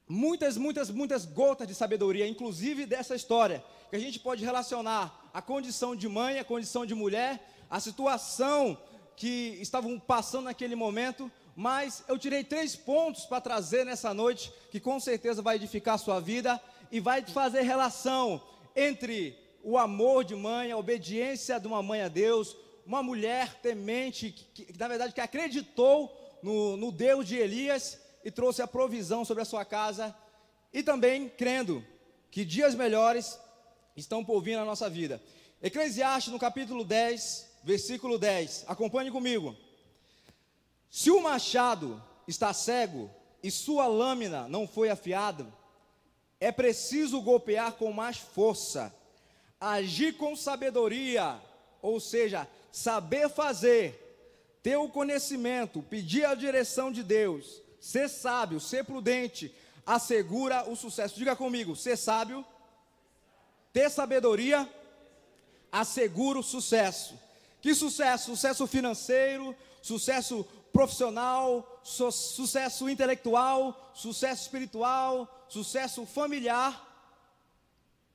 muitas, 0.09 0.57
muitas, 0.57 0.91
muitas 0.91 1.25
gotas 1.25 1.67
de 1.67 1.75
sabedoria, 1.75 2.29
inclusive 2.29 2.87
dessa 2.87 3.15
história, 3.15 3.65
que 3.89 3.97
a 3.97 3.99
gente 3.99 4.19
pode 4.19 4.45
relacionar 4.45 5.31
a 5.33 5.41
condição 5.41 5.97
de 5.97 6.09
mãe, 6.09 6.39
a 6.39 6.45
condição 6.45 6.85
de 6.85 6.95
mulher, 6.95 7.41
a 7.69 7.81
situação 7.81 8.79
que 9.17 9.59
estavam 9.61 9.99
passando 9.99 10.45
naquele 10.45 10.75
momento, 10.75 11.31
mas 11.57 12.05
eu 12.09 12.19
tirei 12.19 12.45
três 12.45 12.77
pontos 12.77 13.25
para 13.25 13.41
trazer 13.41 13.85
nessa 13.85 14.15
noite, 14.15 14.53
que 14.71 14.81
com 14.81 14.99
certeza 15.01 15.43
vai 15.43 15.57
edificar 15.57 15.95
a 15.95 15.99
sua 15.99 16.21
vida 16.21 16.61
e 16.91 17.01
vai 17.01 17.23
fazer 17.23 17.63
relação 17.63 18.43
entre 18.75 19.37
o 19.63 19.77
amor 19.77 20.25
de 20.25 20.35
mãe, 20.35 20.71
a 20.71 20.77
obediência 20.77 21.59
de 21.59 21.67
uma 21.67 21.83
mãe 21.83 22.03
a 22.03 22.09
Deus, 22.09 22.57
uma 22.87 23.03
mulher 23.03 23.61
temente, 23.61 24.33
que, 24.33 24.65
que 24.65 24.79
na 24.79 24.89
verdade 24.89 25.13
que 25.13 25.21
acreditou 25.21 26.39
no, 26.43 26.77
no 26.77 26.91
Deus 26.91 27.27
de 27.27 27.37
Elias 27.37 27.99
e 28.25 28.31
trouxe 28.31 28.63
a 28.63 28.67
provisão 28.67 29.25
sobre 29.25 29.43
a 29.43 29.47
sua 29.47 29.65
casa, 29.65 30.15
e 30.73 30.83
também 30.83 31.29
crendo 31.29 31.85
que 32.31 32.45
dias 32.45 32.75
melhores 32.75 33.39
estão 33.97 34.25
por 34.25 34.41
vir 34.41 34.57
na 34.57 34.65
nossa 34.65 34.89
vida. 34.89 35.21
Eclesiastes 35.63 36.33
no 36.33 36.39
capítulo 36.39 36.85
10, 36.85 37.51
versículo 37.63 38.19
10, 38.19 38.65
acompanhe 38.67 39.11
comigo. 39.11 39.55
Se 40.91 41.11
o 41.11 41.23
machado 41.23 42.03
está 42.27 42.53
cego 42.53 43.11
e 43.43 43.51
sua 43.51 43.87
lâmina 43.87 44.49
não 44.49 44.67
foi 44.67 44.91
afiada, 44.91 45.47
é 46.39 46.51
preciso 46.51 47.21
golpear 47.21 47.73
com 47.73 47.93
mais 47.93 48.17
força 48.17 48.95
agir 49.61 50.15
com 50.17 50.35
sabedoria, 50.35 51.39
ou 51.83 52.01
seja, 52.01 52.49
saber 52.73 53.29
fazer, 53.29 54.59
ter 54.63 54.77
o 54.77 54.89
conhecimento, 54.89 55.83
pedir 55.83 56.25
a 56.25 56.35
direção 56.35 56.91
de 56.91 57.03
Deus, 57.03 57.61
ser 57.79 58.09
sábio, 58.09 58.59
ser 58.59 58.85
prudente, 58.85 59.55
assegura 59.85 60.69
o 60.69 60.75
sucesso. 60.75 61.17
Diga 61.17 61.37
comigo, 61.37 61.77
ser 61.77 61.97
sábio, 61.97 62.45
ter 63.73 63.91
sabedoria, 63.91 64.69
assegura 65.71 66.39
o 66.39 66.43
sucesso. 66.43 67.19
Que 67.61 67.75
sucesso? 67.75 68.31
Sucesso 68.31 68.67
financeiro, 68.67 69.55
sucesso 69.83 70.47
profissional, 70.73 71.81
su 71.83 72.11
sucesso 72.11 72.89
intelectual, 72.89 73.93
sucesso 73.93 74.43
espiritual, 74.43 75.47
sucesso 75.49 76.07
familiar 76.07 76.90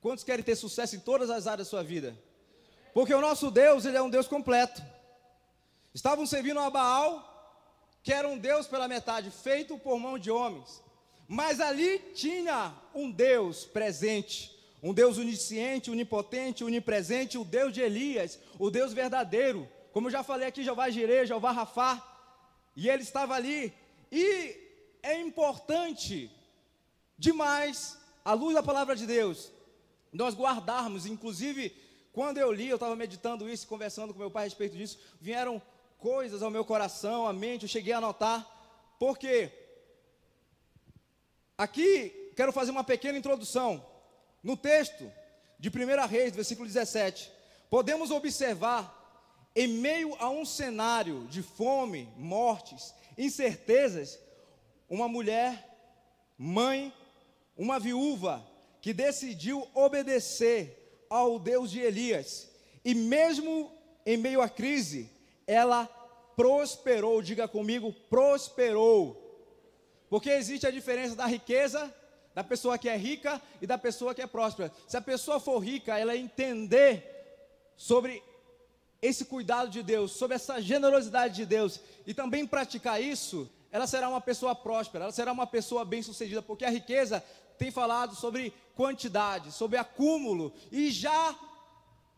Quantos 0.06 0.22
querem 0.22 0.44
ter 0.44 0.54
sucesso 0.54 0.94
em 0.94 1.00
todas 1.00 1.30
as 1.30 1.48
áreas 1.48 1.66
da 1.66 1.70
sua 1.72 1.82
vida? 1.82 2.16
Porque 2.94 3.12
o 3.12 3.20
nosso 3.20 3.50
Deus, 3.50 3.84
ele 3.84 3.96
é 3.96 4.00
um 4.00 4.08
Deus 4.08 4.28
completo. 4.28 4.80
Estavam 5.92 6.24
servindo 6.24 6.60
a 6.60 6.70
Baal, 6.70 7.10
que 8.04 8.12
era 8.12 8.28
um 8.28 8.38
Deus 8.38 8.68
pela 8.68 8.86
metade, 8.86 9.32
feito 9.32 9.76
por 9.76 9.98
mão 9.98 10.16
de 10.16 10.30
homens. 10.30 10.80
Mas 11.26 11.60
ali 11.60 11.98
tinha 12.14 12.72
um 12.94 13.10
Deus 13.10 13.64
presente, 13.64 14.56
um 14.80 14.94
Deus 14.94 15.18
onisciente, 15.18 15.90
onipotente, 15.90 16.62
onipresente, 16.62 17.36
o 17.36 17.44
Deus 17.44 17.72
de 17.72 17.80
Elias, 17.80 18.38
o 18.60 18.70
Deus 18.70 18.92
verdadeiro. 18.92 19.68
Como 19.92 20.06
eu 20.06 20.12
já 20.12 20.22
falei 20.22 20.46
aqui, 20.46 20.62
Jeová 20.62 20.88
Jireh, 20.88 21.26
Jeová 21.26 21.50
Rafá. 21.50 22.00
E 22.76 22.88
ele 22.88 23.02
estava 23.02 23.34
ali. 23.34 23.74
E 24.12 24.56
é 25.02 25.20
importante 25.20 26.30
demais, 27.18 27.98
à 28.24 28.34
luz 28.34 28.54
da 28.54 28.62
palavra 28.62 28.94
de 28.94 29.04
Deus, 29.04 29.55
nós 30.12 30.34
guardarmos, 30.34 31.06
inclusive, 31.06 31.70
quando 32.12 32.38
eu 32.38 32.50
li, 32.50 32.68
eu 32.68 32.76
estava 32.76 32.96
meditando 32.96 33.48
isso, 33.48 33.66
conversando 33.66 34.12
com 34.12 34.18
meu 34.18 34.30
pai 34.30 34.44
a 34.44 34.48
respeito 34.48 34.76
disso, 34.76 34.98
vieram 35.20 35.60
coisas 35.98 36.42
ao 36.42 36.50
meu 36.50 36.64
coração, 36.64 37.26
à 37.26 37.32
mente, 37.32 37.64
eu 37.64 37.68
cheguei 37.68 37.92
a 37.92 37.98
anotar, 37.98 38.46
porque 38.98 39.50
aqui 41.58 42.32
quero 42.34 42.52
fazer 42.52 42.70
uma 42.70 42.84
pequena 42.84 43.18
introdução. 43.18 43.84
No 44.42 44.56
texto 44.56 45.10
de 45.58 45.68
1 45.68 46.06
Reis, 46.06 46.34
versículo 46.34 46.66
17, 46.66 47.30
podemos 47.68 48.10
observar, 48.10 48.94
em 49.54 49.66
meio 49.68 50.14
a 50.18 50.28
um 50.28 50.44
cenário 50.44 51.26
de 51.28 51.42
fome, 51.42 52.08
mortes, 52.16 52.94
incertezas, 53.16 54.18
uma 54.88 55.08
mulher, 55.08 55.66
mãe, 56.38 56.92
uma 57.56 57.80
viúva, 57.80 58.46
que 58.80 58.92
decidiu 58.92 59.66
obedecer 59.74 61.04
ao 61.08 61.38
Deus 61.38 61.70
de 61.70 61.80
Elias, 61.80 62.48
e 62.84 62.94
mesmo 62.94 63.72
em 64.04 64.16
meio 64.16 64.40
à 64.40 64.48
crise, 64.48 65.10
ela 65.46 65.86
prosperou, 66.36 67.22
diga 67.22 67.48
comigo, 67.48 67.92
prosperou. 68.08 69.22
Porque 70.08 70.30
existe 70.30 70.66
a 70.66 70.70
diferença 70.70 71.16
da 71.16 71.26
riqueza, 71.26 71.92
da 72.34 72.44
pessoa 72.44 72.78
que 72.78 72.88
é 72.88 72.96
rica 72.96 73.40
e 73.60 73.66
da 73.66 73.78
pessoa 73.78 74.14
que 74.14 74.22
é 74.22 74.26
próspera. 74.26 74.72
Se 74.86 74.96
a 74.96 75.00
pessoa 75.00 75.40
for 75.40 75.58
rica, 75.58 75.98
ela 75.98 76.16
entender 76.16 77.02
sobre 77.76 78.22
esse 79.00 79.24
cuidado 79.24 79.70
de 79.70 79.82
Deus, 79.82 80.12
sobre 80.12 80.36
essa 80.36 80.60
generosidade 80.60 81.34
de 81.34 81.46
Deus 81.46 81.80
e 82.06 82.14
também 82.14 82.46
praticar 82.46 83.00
isso, 83.02 83.50
ela 83.72 83.86
será 83.86 84.08
uma 84.08 84.20
pessoa 84.20 84.54
próspera, 84.54 85.04
ela 85.04 85.12
será 85.12 85.32
uma 85.32 85.46
pessoa 85.46 85.84
bem-sucedida, 85.84 86.40
porque 86.40 86.64
a 86.64 86.70
riqueza 86.70 87.22
tem 87.58 87.70
falado 87.70 88.14
sobre 88.14 88.52
quantidade, 88.74 89.52
sobre 89.52 89.76
acúmulo, 89.78 90.52
e 90.70 90.90
já 90.90 91.34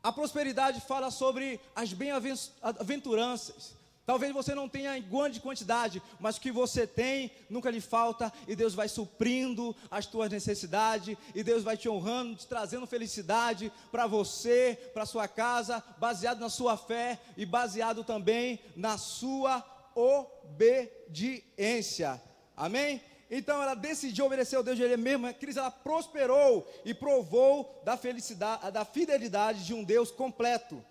a 0.02 0.12
prosperidade 0.12 0.80
fala 0.80 1.10
sobre 1.10 1.60
as 1.74 1.92
bem-aventuranças. 1.92 3.76
Talvez 4.06 4.32
você 4.32 4.54
não 4.54 4.68
tenha 4.70 4.98
grande 5.00 5.38
quantidade, 5.38 6.02
mas 6.18 6.38
o 6.38 6.40
que 6.40 6.50
você 6.50 6.86
tem 6.86 7.30
nunca 7.50 7.70
lhe 7.70 7.80
falta, 7.80 8.32
e 8.46 8.56
Deus 8.56 8.72
vai 8.72 8.88
suprindo 8.88 9.76
as 9.90 10.06
tuas 10.06 10.30
necessidades, 10.30 11.14
e 11.34 11.42
Deus 11.42 11.62
vai 11.62 11.76
te 11.76 11.90
honrando, 11.90 12.34
te 12.34 12.46
trazendo 12.46 12.86
felicidade 12.86 13.70
para 13.92 14.06
você, 14.06 14.90
para 14.94 15.04
sua 15.04 15.28
casa, 15.28 15.84
baseado 15.98 16.40
na 16.40 16.48
sua 16.48 16.74
fé 16.78 17.20
e 17.36 17.44
baseado 17.44 18.02
também 18.02 18.58
na 18.74 18.96
sua 18.96 19.62
obediência. 19.94 20.98
Amém? 22.56 23.02
Então 23.30 23.62
ela 23.62 23.74
decidiu 23.74 24.24
obedecer 24.24 24.56
ao 24.56 24.62
Deus 24.62 24.76
de 24.76 24.82
ele 24.82 24.96
mesmo. 24.96 25.26
A 25.26 25.32
crise 25.32 25.58
ela 25.58 25.70
prosperou 25.70 26.66
e 26.84 26.94
provou 26.94 27.80
da 27.84 27.96
felicidade, 27.96 28.70
da 28.70 28.84
fidelidade 28.84 29.64
de 29.64 29.74
um 29.74 29.84
Deus 29.84 30.10
completo. 30.10 30.82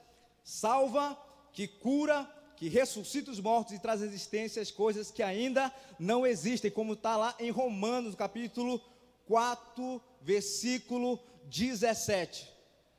Salva, 0.44 1.18
que 1.52 1.68
cura, 1.68 2.30
que 2.56 2.70
ressuscita 2.70 3.32
os 3.32 3.40
mortos 3.40 3.74
e 3.74 3.80
traz 3.80 4.02
existência 4.02 4.62
as 4.62 4.72
coisas 4.72 5.10
que 5.10 5.24
ainda 5.24 5.74
não 6.00 6.26
existem, 6.26 6.70
como 6.70 6.94
está 6.94 7.18
lá 7.18 7.36
em 7.40 7.50
Romanos, 7.50 8.16
capítulo 8.16 8.80
4, 9.28 10.02
versículo 10.22 11.20
17. 11.46 12.52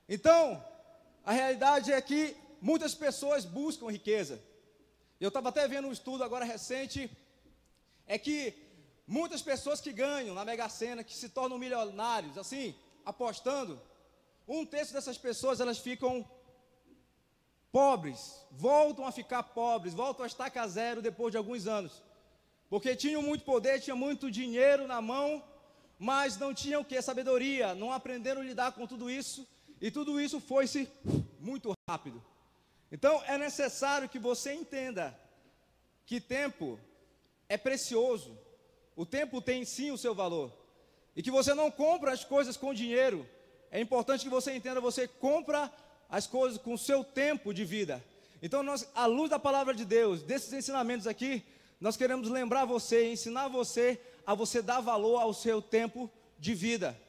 Então, 0.08 0.62
a 1.24 1.32
realidade 1.32 1.92
é 1.92 2.00
que 2.00 2.36
muitas 2.60 2.94
pessoas 2.94 3.44
buscam 3.44 3.90
riqueza. 3.90 4.40
Eu 5.20 5.28
estava 5.28 5.48
até 5.48 5.66
vendo 5.66 5.88
um 5.88 5.92
estudo 5.92 6.22
agora 6.22 6.44
recente, 6.44 7.10
é 8.06 8.18
que 8.18 8.54
Muitas 9.08 9.40
pessoas 9.40 9.80
que 9.80 9.90
ganham 9.90 10.34
na 10.34 10.44
Mega 10.44 10.68
Sena, 10.68 11.02
que 11.02 11.14
se 11.14 11.30
tornam 11.30 11.56
milionários, 11.56 12.36
assim, 12.36 12.74
apostando, 13.06 13.80
um 14.46 14.66
terço 14.66 14.92
dessas 14.92 15.16
pessoas 15.16 15.60
elas 15.60 15.78
ficam 15.78 16.30
pobres, 17.72 18.20
voltam 18.50 19.06
a 19.06 19.10
ficar 19.10 19.42
pobres, 19.42 19.94
voltam 19.94 20.24
a 20.24 20.26
estaca 20.26 20.68
zero 20.68 21.00
depois 21.00 21.32
de 21.32 21.38
alguns 21.38 21.66
anos. 21.66 22.02
Porque 22.68 22.94
tinham 22.94 23.22
muito 23.22 23.46
poder, 23.46 23.80
tinham 23.80 23.96
muito 23.96 24.30
dinheiro 24.30 24.86
na 24.86 25.00
mão, 25.00 25.42
mas 25.98 26.36
não 26.36 26.52
tinham 26.52 26.82
o 26.82 26.84
que? 26.84 27.00
Sabedoria, 27.00 27.74
não 27.74 27.90
aprenderam 27.90 28.42
a 28.42 28.44
lidar 28.44 28.72
com 28.72 28.86
tudo 28.86 29.08
isso, 29.08 29.48
e 29.80 29.90
tudo 29.90 30.20
isso 30.20 30.38
foi-se 30.38 30.86
muito 31.40 31.72
rápido. 31.88 32.22
Então 32.92 33.22
é 33.24 33.38
necessário 33.38 34.06
que 34.06 34.18
você 34.18 34.52
entenda 34.52 35.18
que 36.04 36.20
tempo 36.20 36.78
é 37.48 37.56
precioso, 37.56 38.38
o 38.98 39.06
tempo 39.06 39.40
tem 39.40 39.64
sim 39.64 39.92
o 39.92 39.96
seu 39.96 40.12
valor, 40.12 40.52
e 41.14 41.22
que 41.22 41.30
você 41.30 41.54
não 41.54 41.70
compra 41.70 42.10
as 42.10 42.24
coisas 42.24 42.56
com 42.56 42.74
dinheiro, 42.74 43.24
é 43.70 43.80
importante 43.80 44.24
que 44.24 44.28
você 44.28 44.52
entenda, 44.52 44.80
você 44.80 45.06
compra 45.06 45.72
as 46.10 46.26
coisas 46.26 46.58
com 46.58 46.74
o 46.74 46.78
seu 46.78 47.04
tempo 47.04 47.54
de 47.54 47.64
vida. 47.64 48.04
Então, 48.42 48.60
nós, 48.60 48.88
à 48.96 49.06
luz 49.06 49.30
da 49.30 49.38
palavra 49.38 49.72
de 49.72 49.84
Deus, 49.84 50.20
desses 50.24 50.52
ensinamentos 50.52 51.06
aqui, 51.06 51.44
nós 51.80 51.96
queremos 51.96 52.28
lembrar 52.28 52.64
você, 52.64 53.08
ensinar 53.08 53.46
você 53.46 54.00
a 54.26 54.34
você 54.34 54.60
dar 54.60 54.80
valor 54.80 55.20
ao 55.20 55.32
seu 55.32 55.62
tempo 55.62 56.10
de 56.36 56.52
vida. 56.52 57.00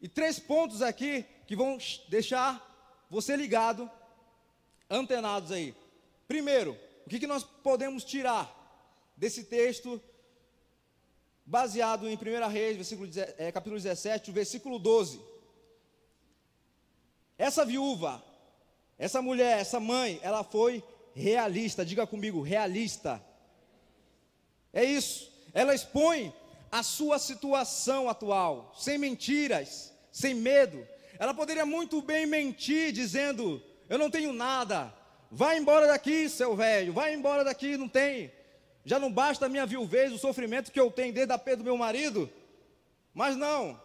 E 0.00 0.06
três 0.06 0.38
pontos 0.38 0.80
aqui 0.80 1.24
que 1.44 1.56
vão 1.56 1.76
deixar 2.08 3.04
você 3.10 3.34
ligado, 3.34 3.90
antenados 4.88 5.50
aí. 5.50 5.74
Primeiro, 6.28 6.78
o 7.04 7.10
que, 7.10 7.18
que 7.18 7.26
nós 7.26 7.42
podemos 7.42 8.04
tirar 8.04 8.48
desse 9.16 9.42
texto 9.42 10.00
baseado 11.44 12.08
em 12.08 12.16
1 12.16 12.48
Reis, 12.48 12.92
é, 13.38 13.52
capítulo 13.52 13.80
17, 13.80 14.30
o 14.30 14.32
versículo 14.32 14.78
12. 14.78 15.20
Essa 17.36 17.64
viúva, 17.64 18.22
essa 18.98 19.20
mulher, 19.20 19.58
essa 19.58 19.78
mãe, 19.80 20.18
ela 20.22 20.42
foi 20.42 20.82
realista, 21.14 21.84
diga 21.84 22.06
comigo, 22.06 22.40
realista. 22.40 23.22
É 24.72 24.84
isso, 24.84 25.32
ela 25.52 25.74
expõe 25.74 26.32
a 26.70 26.82
sua 26.82 27.18
situação 27.18 28.08
atual, 28.08 28.72
sem 28.76 28.98
mentiras, 28.98 29.92
sem 30.10 30.34
medo. 30.34 30.86
Ela 31.18 31.34
poderia 31.34 31.66
muito 31.66 32.00
bem 32.02 32.26
mentir, 32.26 32.92
dizendo: 32.92 33.62
Eu 33.88 33.98
não 33.98 34.10
tenho 34.10 34.32
nada, 34.32 34.92
vai 35.30 35.58
embora 35.58 35.86
daqui, 35.86 36.28
seu 36.28 36.56
velho, 36.56 36.92
vai 36.92 37.14
embora 37.14 37.44
daqui, 37.44 37.76
não 37.76 37.88
tem. 37.88 38.32
Já 38.84 38.98
não 38.98 39.10
basta 39.10 39.46
a 39.46 39.48
minha 39.48 39.64
viuvez, 39.64 40.12
o 40.12 40.18
sofrimento 40.18 40.70
que 40.70 40.78
eu 40.78 40.90
tenho 40.90 41.12
desde 41.12 41.32
a 41.32 41.38
perda 41.38 41.62
do 41.62 41.64
meu 41.64 41.76
marido. 41.76 42.30
Mas 43.14 43.36
não, 43.36 43.80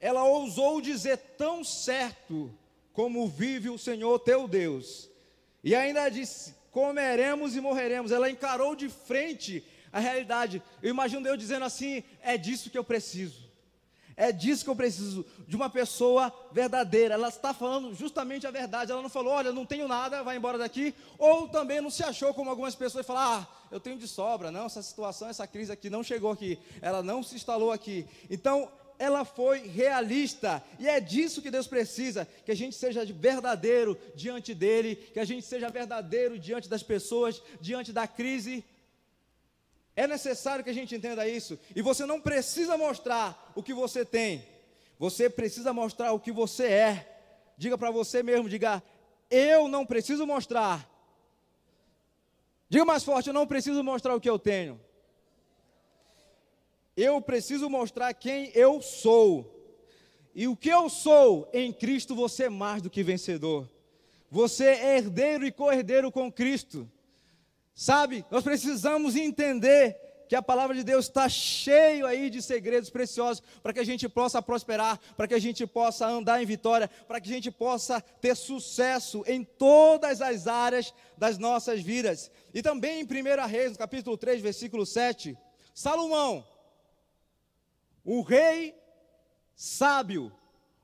ela 0.00 0.24
ousou 0.24 0.80
dizer 0.80 1.16
tão 1.38 1.62
certo 1.62 2.52
como 2.92 3.28
vive 3.28 3.70
o 3.70 3.78
Senhor 3.78 4.18
teu 4.18 4.48
Deus. 4.48 5.08
E 5.62 5.74
ainda 5.74 6.08
disse: 6.08 6.54
comeremos 6.72 7.54
e 7.54 7.60
morreremos. 7.60 8.10
Ela 8.10 8.30
encarou 8.30 8.74
de 8.74 8.88
frente 8.88 9.64
a 9.92 10.00
realidade. 10.00 10.60
Eu 10.82 10.90
imagino 10.90 11.22
Deus 11.22 11.38
dizendo 11.38 11.64
assim: 11.64 12.02
é 12.22 12.36
disso 12.36 12.70
que 12.70 12.78
eu 12.78 12.82
preciso. 12.82 13.51
É 14.22 14.30
disso 14.30 14.62
que 14.62 14.70
eu 14.70 14.76
preciso, 14.76 15.26
de 15.48 15.56
uma 15.56 15.68
pessoa 15.68 16.32
verdadeira. 16.52 17.14
Ela 17.14 17.26
está 17.26 17.52
falando 17.52 17.92
justamente 17.92 18.46
a 18.46 18.52
verdade. 18.52 18.92
Ela 18.92 19.02
não 19.02 19.08
falou, 19.08 19.32
olha, 19.32 19.50
não 19.50 19.66
tenho 19.66 19.88
nada, 19.88 20.22
vai 20.22 20.36
embora 20.36 20.56
daqui. 20.56 20.94
Ou 21.18 21.48
também 21.48 21.80
não 21.80 21.90
se 21.90 22.04
achou 22.04 22.32
como 22.32 22.48
algumas 22.48 22.76
pessoas 22.76 23.04
falam, 23.04 23.20
ah, 23.20 23.48
eu 23.68 23.80
tenho 23.80 23.98
de 23.98 24.06
sobra. 24.06 24.52
Não, 24.52 24.66
essa 24.66 24.80
situação, 24.80 25.28
essa 25.28 25.44
crise 25.44 25.72
aqui 25.72 25.90
não 25.90 26.04
chegou 26.04 26.30
aqui. 26.30 26.56
Ela 26.80 27.02
não 27.02 27.20
se 27.20 27.34
instalou 27.34 27.72
aqui. 27.72 28.06
Então, 28.30 28.70
ela 28.96 29.24
foi 29.24 29.66
realista, 29.66 30.62
e 30.78 30.88
é 30.88 31.00
disso 31.00 31.42
que 31.42 31.50
Deus 31.50 31.66
precisa, 31.66 32.24
que 32.44 32.52
a 32.52 32.54
gente 32.54 32.76
seja 32.76 33.04
verdadeiro 33.04 33.98
diante 34.14 34.54
dele, 34.54 34.94
que 34.94 35.18
a 35.18 35.24
gente 35.24 35.44
seja 35.44 35.68
verdadeiro 35.68 36.38
diante 36.38 36.68
das 36.68 36.84
pessoas, 36.84 37.42
diante 37.60 37.92
da 37.92 38.06
crise. 38.06 38.64
É 39.94 40.06
necessário 40.06 40.64
que 40.64 40.70
a 40.70 40.74
gente 40.74 40.94
entenda 40.94 41.28
isso, 41.28 41.58
e 41.76 41.82
você 41.82 42.06
não 42.06 42.20
precisa 42.20 42.76
mostrar 42.78 43.52
o 43.54 43.62
que 43.62 43.74
você 43.74 44.04
tem, 44.04 44.46
você 44.98 45.28
precisa 45.28 45.72
mostrar 45.72 46.12
o 46.12 46.20
que 46.20 46.32
você 46.32 46.66
é. 46.66 47.08
Diga 47.58 47.76
para 47.76 47.90
você 47.90 48.22
mesmo, 48.22 48.48
diga: 48.48 48.82
eu 49.30 49.66
não 49.66 49.86
preciso 49.86 50.26
mostrar. 50.26 50.86
Diga 52.68 52.84
mais 52.84 53.02
forte, 53.02 53.28
eu 53.28 53.34
não 53.34 53.46
preciso 53.46 53.82
mostrar 53.82 54.14
o 54.14 54.20
que 54.20 54.28
eu 54.28 54.38
tenho. 54.38 54.78
Eu 56.94 57.20
preciso 57.20 57.70
mostrar 57.70 58.12
quem 58.12 58.50
eu 58.54 58.82
sou. 58.82 59.50
E 60.34 60.46
o 60.46 60.54
que 60.54 60.68
eu 60.68 60.90
sou 60.90 61.48
em 61.52 61.72
Cristo, 61.72 62.14
você 62.14 62.44
é 62.44 62.50
mais 62.50 62.82
do 62.82 62.90
que 62.90 63.02
vencedor. 63.02 63.70
Você 64.30 64.66
é 64.66 64.96
herdeiro 64.96 65.46
e 65.46 65.52
co-herdeiro 65.52 66.12
com 66.12 66.30
Cristo. 66.30 66.90
Sabe, 67.74 68.24
nós 68.30 68.44
precisamos 68.44 69.16
entender 69.16 69.98
que 70.32 70.36
a 70.36 70.42
palavra 70.42 70.74
de 70.74 70.82
Deus 70.82 71.04
está 71.04 71.28
cheio 71.28 72.06
aí 72.06 72.30
de 72.30 72.40
segredos 72.40 72.88
preciosos 72.88 73.42
para 73.62 73.72
que 73.72 73.80
a 73.80 73.84
gente 73.84 74.08
possa 74.08 74.40
prosperar, 74.40 74.98
para 75.14 75.28
que 75.28 75.34
a 75.34 75.38
gente 75.38 75.66
possa 75.66 76.06
andar 76.06 76.42
em 76.42 76.46
vitória, 76.46 76.88
para 77.06 77.20
que 77.20 77.30
a 77.30 77.34
gente 77.34 77.50
possa 77.50 78.00
ter 78.00 78.34
sucesso 78.34 79.22
em 79.26 79.44
todas 79.44 80.22
as 80.22 80.46
áreas 80.46 80.94
das 81.18 81.36
nossas 81.36 81.82
vidas. 81.82 82.30
E 82.54 82.62
também 82.62 83.00
em 83.00 83.04
1 83.04 83.46
Reis, 83.46 83.72
no 83.72 83.78
capítulo 83.78 84.16
3, 84.16 84.40
versículo 84.40 84.86
7, 84.86 85.36
Salomão, 85.74 86.46
um 88.04 88.22
rei 88.22 88.74
sábio, 89.54 90.32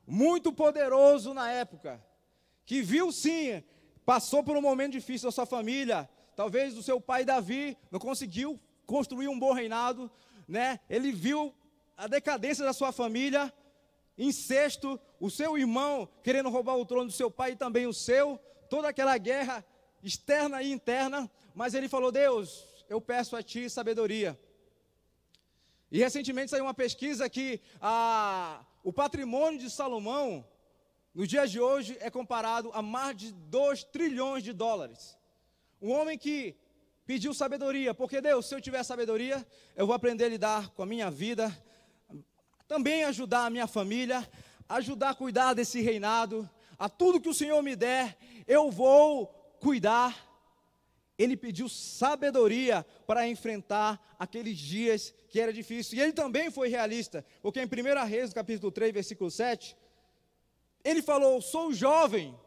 muito 0.06 0.52
poderoso 0.52 1.32
na 1.32 1.50
época, 1.50 2.04
que 2.66 2.82
viu 2.82 3.10
sim, 3.10 3.62
passou 4.04 4.44
por 4.44 4.56
um 4.56 4.62
momento 4.62 4.92
difícil 4.92 5.28
da 5.28 5.32
sua 5.32 5.46
família, 5.46 6.06
talvez 6.38 6.78
o 6.78 6.84
seu 6.84 7.00
pai 7.00 7.24
Davi 7.24 7.76
não 7.90 7.98
conseguiu 7.98 8.60
construir 8.86 9.26
um 9.26 9.36
bom 9.36 9.52
reinado, 9.52 10.08
né? 10.46 10.78
Ele 10.88 11.10
viu 11.10 11.52
a 11.96 12.06
decadência 12.06 12.64
da 12.64 12.72
sua 12.72 12.92
família, 12.92 13.52
incesto, 14.16 15.00
o 15.18 15.32
seu 15.32 15.58
irmão 15.58 16.08
querendo 16.22 16.48
roubar 16.48 16.76
o 16.76 16.86
trono 16.86 17.06
do 17.06 17.12
seu 17.12 17.28
pai 17.28 17.50
e 17.50 17.56
também 17.56 17.88
o 17.88 17.92
seu, 17.92 18.38
toda 18.70 18.86
aquela 18.86 19.18
guerra 19.18 19.64
externa 20.00 20.62
e 20.62 20.70
interna, 20.70 21.28
mas 21.56 21.74
ele 21.74 21.88
falou: 21.88 22.12
Deus, 22.12 22.64
eu 22.88 23.00
peço 23.00 23.34
a 23.34 23.42
ti 23.42 23.68
sabedoria. 23.68 24.38
E 25.90 25.98
recentemente 25.98 26.52
saiu 26.52 26.66
uma 26.66 26.72
pesquisa 26.84 27.28
que 27.28 27.60
a, 27.80 28.64
o 28.84 28.92
patrimônio 28.92 29.58
de 29.58 29.68
Salomão, 29.68 30.46
nos 31.12 31.26
dias 31.26 31.50
de 31.50 31.58
hoje, 31.58 31.96
é 31.98 32.08
comparado 32.08 32.70
a 32.74 32.80
mais 32.80 33.16
de 33.16 33.32
2 33.32 33.82
trilhões 33.82 34.44
de 34.44 34.52
dólares. 34.52 35.17
Um 35.80 35.92
homem 35.92 36.18
que 36.18 36.56
pediu 37.06 37.32
sabedoria, 37.32 37.94
porque 37.94 38.20
Deus, 38.20 38.46
se 38.46 38.54
eu 38.54 38.60
tiver 38.60 38.82
sabedoria, 38.82 39.46
eu 39.76 39.86
vou 39.86 39.94
aprender 39.94 40.24
a 40.24 40.28
lidar 40.28 40.70
com 40.70 40.82
a 40.82 40.86
minha 40.86 41.10
vida, 41.10 41.56
também 42.66 43.04
ajudar 43.04 43.46
a 43.46 43.50
minha 43.50 43.66
família, 43.66 44.28
ajudar 44.68 45.10
a 45.10 45.14
cuidar 45.14 45.54
desse 45.54 45.80
reinado, 45.80 46.48
a 46.78 46.88
tudo 46.88 47.20
que 47.20 47.28
o 47.28 47.34
Senhor 47.34 47.62
me 47.62 47.74
der, 47.74 48.16
eu 48.46 48.70
vou 48.70 49.26
cuidar 49.60 50.28
ele 51.18 51.36
pediu 51.36 51.68
sabedoria 51.68 52.86
para 53.04 53.26
enfrentar 53.26 54.00
aqueles 54.16 54.56
dias 54.56 55.12
que 55.28 55.40
era 55.40 55.52
difícil. 55.52 55.98
E 55.98 56.00
ele 56.00 56.12
também 56.12 56.48
foi 56.48 56.68
realista, 56.68 57.26
porque 57.42 57.60
em 57.60 57.66
1 57.66 58.06
Reis, 58.06 58.32
capítulo 58.32 58.70
3, 58.70 58.94
versículo 58.94 59.28
7, 59.28 59.76
ele 60.84 61.02
falou: 61.02 61.42
Sou 61.42 61.72
jovem, 61.72 62.38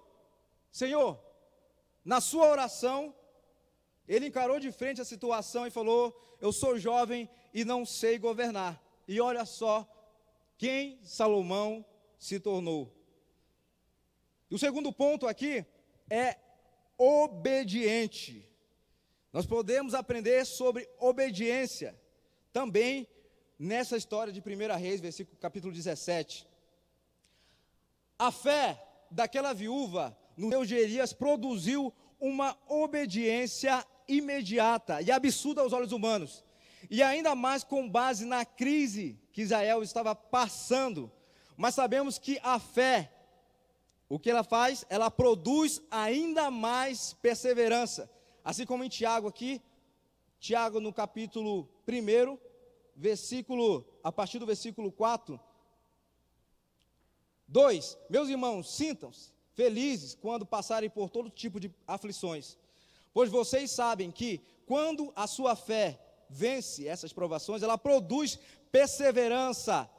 Senhor. 0.71 1.19
Na 2.03 2.21
sua 2.21 2.47
oração, 2.47 3.13
ele 4.15 4.27
encarou 4.27 4.59
de 4.59 4.73
frente 4.73 4.99
a 4.99 5.05
situação 5.05 5.65
e 5.65 5.71
falou: 5.71 6.13
Eu 6.41 6.51
sou 6.51 6.77
jovem 6.77 7.29
e 7.53 7.63
não 7.63 7.85
sei 7.85 8.19
governar. 8.19 8.81
E 9.07 9.21
olha 9.21 9.45
só 9.45 9.87
quem 10.57 10.99
Salomão 11.01 11.85
se 12.19 12.37
tornou. 12.37 12.93
E 14.49 14.55
o 14.55 14.59
segundo 14.59 14.91
ponto 14.91 15.27
aqui 15.27 15.65
é 16.09 16.35
obediente. 16.97 18.45
Nós 19.31 19.45
podemos 19.45 19.93
aprender 19.93 20.45
sobre 20.45 20.89
obediência 20.99 21.97
também 22.51 23.07
nessa 23.57 23.95
história 23.95 24.33
de 24.33 24.41
1 24.41 24.77
Reis, 24.77 24.99
versículo 24.99 25.37
capítulo 25.37 25.71
17. 25.71 26.45
A 28.19 28.29
fé 28.29 28.85
daquela 29.09 29.53
viúva 29.53 30.17
no 30.35 30.49
Deus 30.49 30.67
de 30.67 30.75
Elias 30.75 31.13
produziu 31.13 31.93
uma 32.19 32.57
obediência 32.67 33.85
imediata 34.15 35.01
e 35.01 35.11
absurda 35.11 35.61
aos 35.61 35.73
olhos 35.73 35.91
humanos. 35.91 36.43
E 36.89 37.01
ainda 37.01 37.35
mais 37.35 37.63
com 37.63 37.89
base 37.89 38.25
na 38.25 38.43
crise 38.43 39.19
que 39.31 39.41
Israel 39.41 39.81
estava 39.83 40.13
passando. 40.15 41.11
Mas 41.55 41.75
sabemos 41.75 42.17
que 42.17 42.39
a 42.43 42.59
fé, 42.59 43.11
o 44.09 44.19
que 44.19 44.29
ela 44.29 44.43
faz? 44.43 44.85
Ela 44.89 45.09
produz 45.09 45.81
ainda 45.89 46.51
mais 46.51 47.13
perseverança. 47.13 48.09
Assim 48.43 48.65
como 48.65 48.83
em 48.83 48.89
Tiago 48.89 49.27
aqui, 49.27 49.61
Tiago 50.39 50.79
no 50.79 50.91
capítulo 50.91 51.69
1, 51.87 52.37
versículo, 52.95 53.85
a 54.03 54.11
partir 54.11 54.39
do 54.39 54.45
versículo 54.45 54.91
4. 54.91 55.39
2. 57.47 57.97
Meus 58.09 58.29
irmãos, 58.29 58.75
sintam-se 58.75 59.31
felizes 59.53 60.15
quando 60.15 60.45
passarem 60.45 60.89
por 60.89 61.09
todo 61.09 61.29
tipo 61.29 61.59
de 61.59 61.73
aflições, 61.85 62.57
pois 63.13 63.29
vocês 63.29 63.71
sabem 63.71 64.11
que 64.11 64.41
quando 64.65 65.11
a 65.15 65.27
sua 65.27 65.55
fé 65.55 65.99
vence 66.29 66.87
essas 66.87 67.11
provações, 67.11 67.61
ela 67.61 67.77
produz 67.77 68.39
perseverança. 68.71 69.89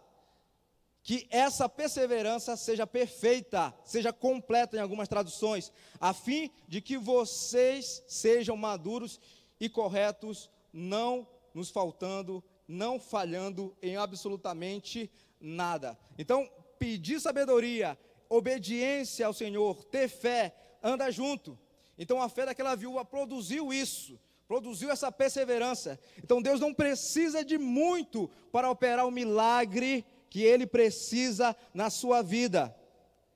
Que 1.02 1.26
essa 1.30 1.68
perseverança 1.68 2.56
seja 2.56 2.86
perfeita, 2.86 3.74
seja 3.84 4.12
completa 4.12 4.76
em 4.76 4.80
algumas 4.80 5.08
traduções, 5.08 5.72
a 6.00 6.14
fim 6.14 6.50
de 6.68 6.80
que 6.80 6.96
vocês 6.96 8.04
sejam 8.06 8.56
maduros 8.56 9.20
e 9.58 9.68
corretos, 9.68 10.48
não 10.72 11.26
nos 11.52 11.70
faltando, 11.70 12.42
não 12.68 13.00
falhando 13.00 13.76
em 13.82 13.96
absolutamente 13.96 15.10
nada. 15.40 15.98
Então, 16.16 16.48
pedir 16.78 17.20
sabedoria, 17.20 17.98
obediência 18.28 19.26
ao 19.26 19.34
Senhor, 19.34 19.84
ter 19.84 20.08
fé, 20.08 20.54
anda 20.82 21.10
junto. 21.10 21.58
Então 22.02 22.20
a 22.20 22.28
fé 22.28 22.44
daquela 22.44 22.74
viúva 22.74 23.04
produziu 23.04 23.72
isso, 23.72 24.18
produziu 24.48 24.90
essa 24.90 25.12
perseverança. 25.12 26.00
Então 26.18 26.42
Deus 26.42 26.58
não 26.58 26.74
precisa 26.74 27.44
de 27.44 27.56
muito 27.56 28.28
para 28.50 28.68
operar 28.68 29.06
o 29.06 29.10
milagre 29.12 30.04
que 30.28 30.42
ele 30.42 30.66
precisa 30.66 31.54
na 31.72 31.90
sua 31.90 32.20
vida. 32.20 32.74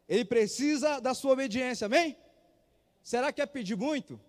Ele 0.09 0.25
precisa 0.25 0.99
da 0.99 1.15
sua 1.15 1.35
obediência, 1.35 1.85
amém? 1.85 2.17
Será 3.05 3.33
que 3.33 3.41
é 3.41 3.47
pedir 3.47 3.77
muito? 3.77 4.21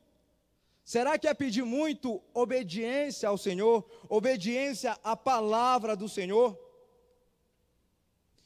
Será 0.86 1.18
que 1.18 1.28
é 1.28 1.34
pedir 1.34 1.66
muito 1.66 2.22
obediência 2.32 3.28
ao 3.28 3.40
Senhor, 3.40 3.90
obediência 4.08 5.00
à 5.04 5.18
palavra 5.18 5.96
do 5.96 6.08
Senhor? 6.08 6.56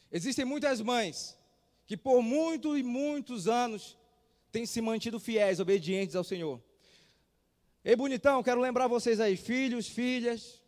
Existem 0.10 0.46
muitas 0.46 0.80
mães 0.80 1.38
que 1.86 1.98
por 1.98 2.22
muitos 2.22 2.80
e 2.80 2.82
muitos 2.82 3.50
anos 3.50 3.98
têm 4.52 4.66
se 4.66 4.82
mantido 4.82 5.20
fiéis, 5.20 5.60
obedientes 5.60 6.16
ao 6.16 6.24
Senhor. 6.24 6.62
Ei, 7.84 7.96
bonitão, 7.96 8.44
quero 8.44 8.62
lembrar 8.62 8.88
vocês 8.88 9.20
aí, 9.20 9.36
filhos, 9.36 9.88
filhas, 9.88 10.62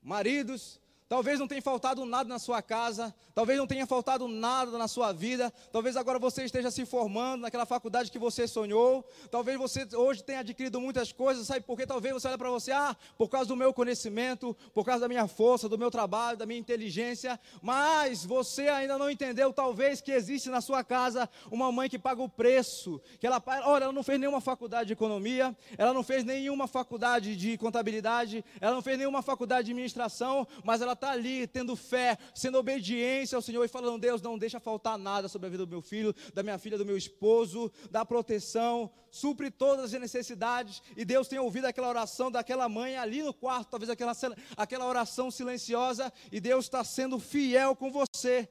maridos, 0.00 0.80
Talvez 1.08 1.40
não 1.40 1.48
tenha 1.48 1.62
faltado 1.62 2.04
nada 2.04 2.28
na 2.28 2.38
sua 2.38 2.60
casa, 2.60 3.14
talvez 3.34 3.58
não 3.58 3.66
tenha 3.66 3.86
faltado 3.86 4.28
nada 4.28 4.76
na 4.76 4.86
sua 4.86 5.10
vida, 5.10 5.50
talvez 5.72 5.96
agora 5.96 6.18
você 6.18 6.44
esteja 6.44 6.70
se 6.70 6.84
formando 6.84 7.40
naquela 7.40 7.64
faculdade 7.64 8.10
que 8.10 8.18
você 8.18 8.46
sonhou, 8.46 9.02
talvez 9.30 9.56
você 9.56 9.88
hoje 9.94 10.22
tenha 10.22 10.40
adquirido 10.40 10.78
muitas 10.78 11.10
coisas, 11.10 11.46
sabe 11.46 11.62
por 11.62 11.78
quê? 11.78 11.86
Talvez 11.86 12.12
você 12.12 12.28
olhe 12.28 12.36
para 12.36 12.50
você, 12.50 12.72
ah, 12.72 12.94
por 13.16 13.30
causa 13.30 13.48
do 13.48 13.56
meu 13.56 13.72
conhecimento, 13.72 14.54
por 14.74 14.84
causa 14.84 15.00
da 15.00 15.08
minha 15.08 15.26
força, 15.26 15.66
do 15.66 15.78
meu 15.78 15.90
trabalho, 15.90 16.36
da 16.36 16.44
minha 16.44 16.60
inteligência, 16.60 17.40
mas 17.62 18.22
você 18.22 18.68
ainda 18.68 18.98
não 18.98 19.10
entendeu, 19.10 19.50
talvez, 19.50 20.02
que 20.02 20.12
existe 20.12 20.50
na 20.50 20.60
sua 20.60 20.84
casa 20.84 21.26
uma 21.50 21.72
mãe 21.72 21.88
que 21.88 21.98
paga 21.98 22.20
o 22.20 22.28
preço, 22.28 23.00
que 23.18 23.26
ela, 23.26 23.42
olha, 23.64 23.84
ela 23.84 23.92
não 23.94 24.02
fez 24.02 24.20
nenhuma 24.20 24.42
faculdade 24.42 24.88
de 24.88 24.92
economia, 24.92 25.56
ela 25.78 25.94
não 25.94 26.02
fez 26.02 26.22
nenhuma 26.22 26.66
faculdade 26.66 27.34
de 27.34 27.56
contabilidade, 27.56 28.44
ela 28.60 28.74
não 28.74 28.82
fez 28.82 28.98
nenhuma 28.98 29.22
faculdade 29.22 29.64
de 29.64 29.70
administração, 29.70 30.46
mas 30.62 30.82
ela 30.82 30.97
está 30.98 31.12
ali 31.12 31.46
tendo 31.46 31.74
fé, 31.74 32.18
sendo 32.34 32.58
obediência 32.58 33.36
ao 33.36 33.42
Senhor 33.42 33.64
e 33.64 33.68
falando: 33.68 34.00
Deus, 34.00 34.20
não 34.20 34.36
deixa 34.36 34.60
faltar 34.60 34.98
nada 34.98 35.28
sobre 35.28 35.46
a 35.46 35.50
vida 35.50 35.64
do 35.64 35.70
meu 35.70 35.80
filho, 35.80 36.14
da 36.34 36.42
minha 36.42 36.58
filha, 36.58 36.76
do 36.76 36.84
meu 36.84 36.96
esposo, 36.96 37.72
da 37.90 38.04
proteção, 38.04 38.90
supre 39.10 39.50
todas 39.50 39.94
as 39.94 40.00
necessidades. 40.00 40.82
E 40.96 41.04
Deus 41.04 41.28
tem 41.28 41.38
ouvido 41.38 41.66
aquela 41.66 41.88
oração 41.88 42.30
daquela 42.30 42.68
mãe 42.68 42.96
ali 42.96 43.22
no 43.22 43.32
quarto, 43.32 43.70
talvez 43.70 43.88
aquela, 43.88 44.12
aquela 44.56 44.86
oração 44.86 45.30
silenciosa, 45.30 46.12
e 46.30 46.40
Deus 46.40 46.66
está 46.66 46.84
sendo 46.84 47.18
fiel 47.18 47.74
com 47.74 47.90
você. 47.90 48.48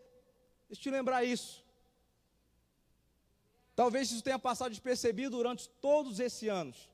Deixa 0.67 0.79
eu 0.79 0.83
te 0.83 0.89
lembrar 0.89 1.23
isso. 1.23 1.65
Talvez 3.75 4.11
isso 4.11 4.23
tenha 4.23 4.39
passado 4.39 4.71
despercebido 4.71 5.37
durante 5.37 5.69
todos 5.69 6.19
esses 6.19 6.49
anos. 6.49 6.89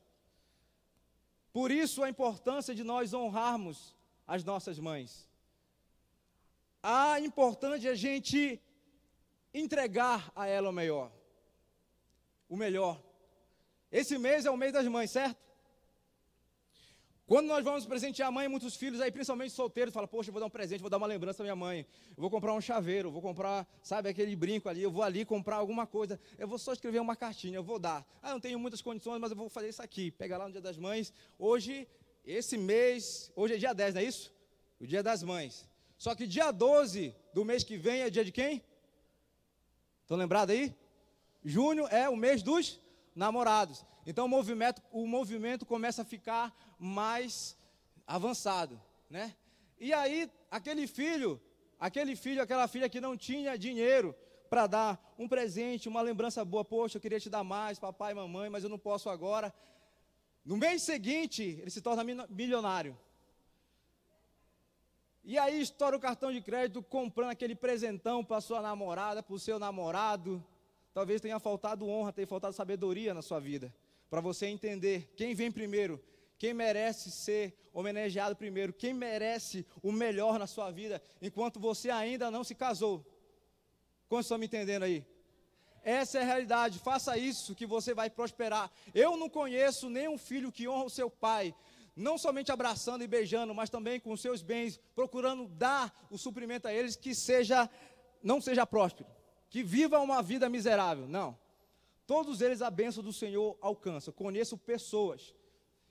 Por 1.54 1.72
isso 1.72 2.04
a 2.04 2.10
importância 2.10 2.74
de 2.74 2.84
nós 2.84 3.14
honrarmos 3.14 3.96
as 4.28 4.44
nossas 4.44 4.80
mães 4.80 5.32
a 6.84 7.18
importante 7.22 7.88
a 7.88 7.96
gente 7.96 8.62
entregar 9.54 10.30
a 10.36 10.46
ela 10.46 10.70
o 10.70 10.74
melhor. 10.74 11.10
O 12.50 12.58
melhor. 12.58 13.02
Esse 13.90 14.18
mês 14.18 14.46
é 14.46 14.52
o 14.52 14.58
mês 14.58 14.74
das 14.74 14.86
mães, 14.88 15.10
certo? 15.10 15.42
Quando 17.26 17.48
nós 17.48 17.64
vamos 17.64 17.86
presentear 17.86 18.28
a 18.28 18.32
mãe, 18.32 18.50
muitos 18.50 18.76
filhos 18.76 19.00
aí, 19.00 19.10
principalmente 19.10 19.52
solteiros, 19.54 19.94
falam, 19.94 20.10
poxa, 20.10 20.30
vou 20.30 20.42
dar 20.42 20.48
um 20.48 20.50
presente, 20.50 20.82
vou 20.82 20.90
dar 20.90 20.98
uma 20.98 21.08
lembrança 21.08 21.42
à 21.42 21.46
minha 21.46 21.56
mãe. 21.56 21.88
Eu 22.10 22.22
vou 22.22 22.30
comprar 22.30 22.54
um 22.54 22.60
chaveiro, 22.60 23.10
vou 23.10 23.22
comprar, 23.22 23.66
sabe, 23.82 24.10
aquele 24.10 24.36
brinco 24.36 24.68
ali, 24.68 24.84
eu 24.84 24.92
vou 24.92 25.02
ali 25.02 25.24
comprar 25.24 25.56
alguma 25.56 25.88
coisa. 25.88 26.20
Eu 26.38 26.50
vou 26.50 26.60
só 26.60 26.74
escrever 26.74 27.00
uma 27.00 27.16
cartinha, 27.16 27.56
eu 27.56 27.64
vou 27.64 27.80
dar. 27.80 28.06
Ah, 28.22 28.32
não 28.32 28.42
tenho 28.42 28.60
muitas 28.60 28.82
condições, 28.82 29.22
mas 29.22 29.32
eu 29.32 29.38
vou 29.38 29.48
fazer 29.48 29.70
isso 29.70 29.82
aqui. 29.82 30.12
Pega 30.12 30.38
lá 30.38 30.48
no 30.48 30.52
dia 30.52 30.62
das 30.62 30.78
mães. 30.78 31.14
Hoje, 31.40 31.88
esse 32.26 32.58
mês, 32.58 33.32
hoje 33.38 33.54
é 33.54 33.58
dia 33.58 33.74
10, 33.74 33.94
não 33.94 34.02
é 34.02 34.04
isso? 34.04 34.34
O 34.80 34.86
dia 34.86 35.02
das 35.02 35.24
mães. 35.24 35.66
Só 36.04 36.14
que 36.14 36.28
dia 36.28 36.52
12 36.52 37.16
do 37.34 37.46
mês 37.46 37.64
que 37.64 37.78
vem 37.78 38.02
é 38.02 38.10
dia 38.10 38.26
de 38.26 38.32
quem? 38.40 38.62
Estão 40.02 40.18
lembrados 40.18 40.54
aí? 40.54 40.76
Junho 41.46 41.88
é 41.88 42.10
o 42.10 42.18
mês 42.18 42.44
dos 42.44 42.82
namorados. 43.16 43.86
Então 44.06 44.26
o 44.26 44.28
movimento, 44.28 44.82
o 44.92 45.08
movimento 45.08 45.66
começa 45.66 46.02
a 46.02 46.06
ficar 46.14 46.54
mais 46.78 47.56
avançado, 48.06 48.82
né? 49.10 49.34
E 49.80 49.94
aí, 49.94 50.30
aquele 50.52 50.88
filho, 50.88 51.40
aquele 51.80 52.18
filho, 52.18 52.42
aquela 52.42 52.68
filha 52.68 52.90
que 52.90 53.00
não 53.00 53.16
tinha 53.16 53.58
dinheiro 53.58 54.14
para 54.50 54.68
dar 54.68 55.16
um 55.18 55.26
presente, 55.26 55.88
uma 55.88 56.02
lembrança 56.02 56.44
boa, 56.44 56.66
poxa, 56.66 56.98
eu 56.98 57.02
queria 57.02 57.22
te 57.22 57.30
dar 57.30 57.46
mais, 57.46 57.80
papai 57.80 58.12
e 58.12 58.16
mamãe, 58.16 58.50
mas 58.50 58.66
eu 58.66 58.70
não 58.70 58.78
posso 58.78 59.10
agora. 59.10 59.54
No 60.44 60.58
mês 60.58 60.82
seguinte, 60.82 61.44
ele 61.62 61.72
se 61.72 61.82
torna 61.82 62.04
milionário. 62.30 62.94
E 65.24 65.38
aí 65.38 65.62
estoura 65.62 65.96
o 65.96 66.00
cartão 66.00 66.34
de 66.34 66.42
crédito 66.42 66.84
comprando 66.84 67.30
aquele 67.30 67.56
presentão 67.56 68.26
para 68.26 68.42
sua 68.42 68.62
namorada, 68.62 69.24
para 69.24 69.34
o 69.34 69.40
seu 69.40 69.58
namorado. 69.58 70.44
Talvez 70.94 71.22
tenha 71.22 71.40
faltado 71.40 71.88
honra, 71.88 72.12
tenha 72.12 72.28
faltado 72.28 72.54
sabedoria 72.54 73.14
na 73.14 73.22
sua 73.22 73.40
vida. 73.40 73.74
Para 74.10 74.20
você 74.20 74.48
entender 74.48 75.14
quem 75.16 75.34
vem 75.34 75.50
primeiro, 75.50 76.04
quem 76.38 76.54
merece 76.54 77.10
ser 77.10 77.58
homenageado 77.74 78.36
primeiro, 78.36 78.74
quem 78.74 78.94
merece 78.94 79.66
o 79.82 79.92
melhor 79.94 80.38
na 80.38 80.46
sua 80.46 80.70
vida, 80.72 81.02
enquanto 81.22 81.58
você 81.60 81.90
ainda 81.90 82.30
não 82.30 82.44
se 82.44 82.54
casou. 82.54 83.06
Como 84.10 84.22
estão 84.22 84.38
me 84.38 84.46
entendendo 84.46 84.84
aí? 84.84 85.06
Essa 85.84 86.20
é 86.20 86.22
a 86.22 86.26
realidade. 86.26 86.80
Faça 86.80 87.18
isso 87.18 87.56
que 87.56 87.66
você 87.66 87.94
vai 87.94 88.10
prosperar. 88.10 88.72
Eu 88.94 89.18
não 89.18 89.30
conheço 89.30 89.90
nenhum 89.90 90.18
filho 90.18 90.52
que 90.52 90.68
honra 90.68 90.86
o 90.86 90.90
seu 90.90 91.10
pai, 91.10 91.56
não 91.96 92.18
somente 92.18 92.52
abraçando 92.52 93.04
e 93.04 93.08
beijando, 93.08 93.54
mas 93.54 93.70
também 93.70 94.00
com 94.00 94.16
seus 94.18 94.42
bens, 94.42 94.80
procurando 94.96 95.48
dar 95.48 96.08
o 96.10 96.18
suprimento 96.18 96.68
a 96.68 96.74
eles 96.74 96.96
que 96.96 97.14
seja 97.14 97.70
não 98.22 98.40
seja 98.40 98.66
próspero, 98.66 99.10
que 99.50 99.62
viva 99.62 100.00
uma 100.00 100.22
vida 100.24 100.50
miserável. 100.50 101.08
Não. 101.08 101.38
Todos 102.08 102.42
eles 102.42 102.62
a 102.62 102.70
bênção 102.70 103.04
do 103.04 103.14
Senhor 103.14 103.58
alcança. 103.62 104.12
Conheço 104.12 104.58
pessoas. 104.58 105.36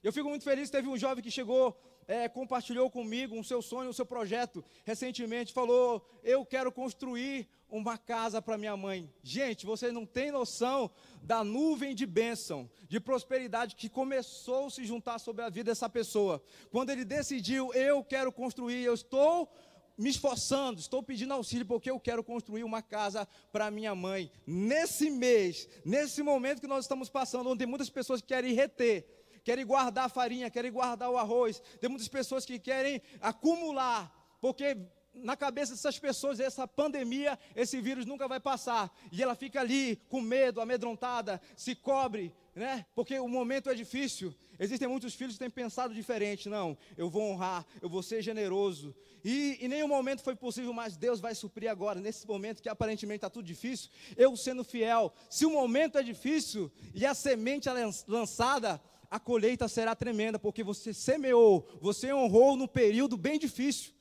Eu 0.02 0.12
fico 0.12 0.28
muito 0.28 0.44
feliz, 0.44 0.70
teve 0.70 0.88
um 0.88 0.96
jovem 0.96 1.22
que 1.22 1.30
chegou 1.30 1.78
é, 2.06 2.28
compartilhou 2.28 2.90
comigo 2.90 3.36
um 3.36 3.42
seu 3.42 3.62
sonho, 3.62 3.90
um 3.90 3.92
seu 3.92 4.06
projeto 4.06 4.64
recentemente, 4.84 5.52
falou: 5.52 6.06
Eu 6.22 6.44
quero 6.44 6.70
construir 6.72 7.48
uma 7.68 7.96
casa 7.96 8.42
para 8.42 8.58
minha 8.58 8.76
mãe. 8.76 9.10
Gente, 9.22 9.64
vocês 9.64 9.92
não 9.92 10.04
têm 10.04 10.30
noção 10.30 10.90
da 11.22 11.42
nuvem 11.42 11.94
de 11.94 12.04
bênção, 12.04 12.70
de 12.86 13.00
prosperidade 13.00 13.74
que 13.74 13.88
começou 13.88 14.66
a 14.66 14.70
se 14.70 14.84
juntar 14.84 15.18
sobre 15.18 15.42
a 15.42 15.48
vida 15.48 15.70
dessa 15.70 15.88
pessoa. 15.88 16.42
Quando 16.70 16.90
ele 16.90 17.04
decidiu, 17.04 17.72
eu 17.72 18.04
quero 18.04 18.30
construir, 18.30 18.84
eu 18.84 18.92
estou 18.92 19.50
me 19.96 20.10
esforçando, 20.10 20.80
estou 20.80 21.02
pedindo 21.02 21.32
auxílio 21.32 21.64
porque 21.64 21.90
eu 21.90 22.00
quero 22.00 22.24
construir 22.24 22.64
uma 22.64 22.82
casa 22.82 23.26
para 23.50 23.70
minha 23.70 23.94
mãe. 23.94 24.30
Nesse 24.46 25.10
mês, 25.10 25.68
nesse 25.84 26.22
momento 26.22 26.60
que 26.60 26.66
nós 26.66 26.84
estamos 26.84 27.08
passando, 27.08 27.48
onde 27.50 27.64
muitas 27.66 27.88
pessoas 27.88 28.20
que 28.20 28.28
querem 28.28 28.52
reter, 28.52 29.06
querem 29.44 29.66
guardar 29.66 30.07
a 30.07 30.09
farinha, 30.09 30.50
querem 30.50 30.72
guardar 30.72 31.11
o 31.11 31.16
arroz. 31.16 31.62
Tem 31.81 31.88
muitas 31.90 32.09
pessoas 32.09 32.44
que 32.44 32.59
querem 32.59 33.00
acumular, 33.20 34.12
porque 34.40 34.76
na 35.14 35.37
cabeça 35.37 35.72
dessas 35.72 35.98
pessoas, 35.98 36.40
essa 36.40 36.66
pandemia, 36.66 37.38
esse 37.55 37.81
vírus 37.81 38.07
nunca 38.07 38.26
vai 38.26 38.40
passar. 38.40 38.90
E 39.11 39.22
ela 39.22 39.35
fica 39.35 39.61
ali 39.61 39.96
com 40.09 40.20
medo, 40.20 40.61
amedrontada, 40.61 41.40
se 41.57 41.74
cobre, 41.74 42.35
né? 42.55 42.87
Porque 42.94 43.18
o 43.18 43.28
momento 43.28 43.68
é 43.68 43.74
difícil. 43.74 44.35
Existem 44.59 44.88
muitos 44.88 45.14
filhos 45.14 45.35
que 45.35 45.38
têm 45.38 45.50
pensado 45.50 45.92
diferente. 45.92 46.48
Não, 46.48 46.76
eu 46.96 47.11
vou 47.11 47.22
honrar, 47.31 47.66
eu 47.81 47.88
vou 47.88 48.02
ser 48.02 48.22
generoso. 48.22 48.94
E 49.24 49.59
em 49.61 49.68
nenhum 49.68 49.88
momento 49.88 50.22
foi 50.22 50.35
possível, 50.35 50.72
mas 50.72 50.96
Deus 50.96 51.20
vai 51.20 51.35
suprir 51.35 51.70
agora, 51.70 52.00
nesse 52.00 52.26
momento 52.26 52.62
que 52.62 52.68
aparentemente 52.68 53.18
está 53.18 53.31
tudo 53.31 53.44
difícil. 53.44 53.90
Eu 54.16 54.37
sendo 54.37 54.64
fiel. 54.64 55.12
Se 55.28 55.44
o 55.44 55.50
momento 55.50 55.98
é 55.98 56.02
difícil 56.02 56.70
e 56.94 57.05
a 57.05 57.14
semente 57.14 57.68
é 57.68 57.72
lançada, 58.07 58.81
a 59.12 59.20
colheita 59.20 59.68
será 59.68 59.94
tremenda, 59.94 60.38
porque 60.38 60.64
você 60.64 60.94
semeou, 60.94 61.68
você 61.83 62.14
honrou 62.14 62.57
num 62.57 62.66
período 62.66 63.14
bem 63.14 63.38
difícil. 63.38 63.92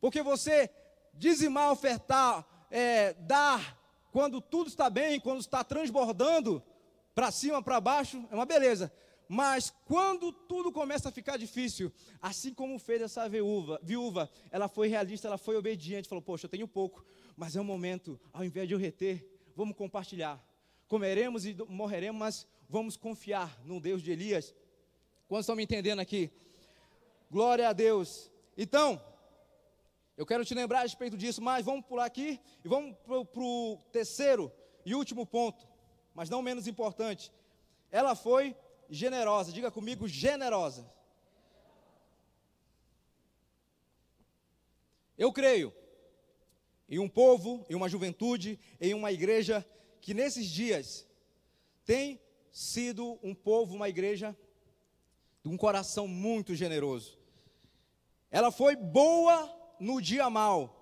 Porque 0.00 0.22
você 0.22 0.70
dizimar, 1.12 1.70
ofertar, 1.70 2.46
é, 2.70 3.12
dar, 3.12 3.78
quando 4.10 4.40
tudo 4.40 4.68
está 4.68 4.88
bem, 4.88 5.20
quando 5.20 5.40
está 5.40 5.62
transbordando, 5.62 6.62
para 7.14 7.30
cima, 7.30 7.62
para 7.62 7.78
baixo, 7.78 8.26
é 8.30 8.34
uma 8.34 8.46
beleza. 8.46 8.90
Mas 9.28 9.68
quando 9.84 10.32
tudo 10.32 10.72
começa 10.72 11.10
a 11.10 11.12
ficar 11.12 11.36
difícil, 11.36 11.92
assim 12.18 12.54
como 12.54 12.78
fez 12.78 13.02
essa 13.02 13.28
viúva, 13.28 13.78
viúva, 13.82 14.30
ela 14.50 14.66
foi 14.66 14.88
realista, 14.88 15.28
ela 15.28 15.36
foi 15.36 15.56
obediente, 15.56 16.08
falou: 16.08 16.22
Poxa, 16.22 16.46
eu 16.46 16.50
tenho 16.50 16.66
pouco, 16.66 17.04
mas 17.36 17.54
é 17.54 17.60
um 17.60 17.64
momento, 17.64 18.18
ao 18.32 18.42
invés 18.42 18.66
de 18.66 18.72
eu 18.72 18.78
reter, 18.78 19.28
vamos 19.54 19.76
compartilhar. 19.76 20.42
Comeremos 20.88 21.44
e 21.44 21.54
morreremos, 21.68 22.18
mas 22.18 22.53
vamos 22.74 22.96
confiar 22.96 23.56
no 23.64 23.78
Deus 23.78 24.02
de 24.02 24.10
Elias. 24.10 24.52
Quantos 25.28 25.44
estão 25.44 25.54
me 25.54 25.62
entendendo 25.62 26.00
aqui? 26.00 26.28
Glória 27.30 27.68
a 27.68 27.72
Deus. 27.72 28.32
Então, 28.58 29.00
eu 30.16 30.26
quero 30.26 30.44
te 30.44 30.54
lembrar 30.56 30.80
a 30.80 30.82
respeito 30.82 31.16
disso, 31.16 31.40
mas 31.40 31.64
vamos 31.64 31.86
pular 31.86 32.04
aqui 32.04 32.40
e 32.64 32.66
vamos 32.66 32.96
para 33.04 33.44
o 33.44 33.78
terceiro 33.92 34.50
e 34.84 34.92
último 34.92 35.24
ponto, 35.24 35.64
mas 36.12 36.28
não 36.28 36.42
menos 36.42 36.66
importante. 36.66 37.32
Ela 37.92 38.16
foi 38.16 38.56
generosa, 38.90 39.52
diga 39.52 39.70
comigo, 39.70 40.08
generosa. 40.08 40.84
Eu 45.16 45.32
creio 45.32 45.72
em 46.88 46.98
um 46.98 47.08
povo, 47.08 47.64
em 47.70 47.76
uma 47.76 47.88
juventude, 47.88 48.58
em 48.80 48.94
uma 48.94 49.12
igreja 49.12 49.64
que 50.00 50.12
nesses 50.12 50.50
dias 50.50 51.06
tem 51.84 52.23
sido 52.54 53.18
um 53.20 53.34
povo, 53.34 53.74
uma 53.74 53.88
igreja 53.88 54.34
de 55.42 55.48
um 55.48 55.56
coração 55.56 56.06
muito 56.06 56.54
generoso. 56.54 57.18
Ela 58.30 58.52
foi 58.52 58.76
boa 58.76 59.52
no 59.80 60.00
dia 60.00 60.30
mal. 60.30 60.80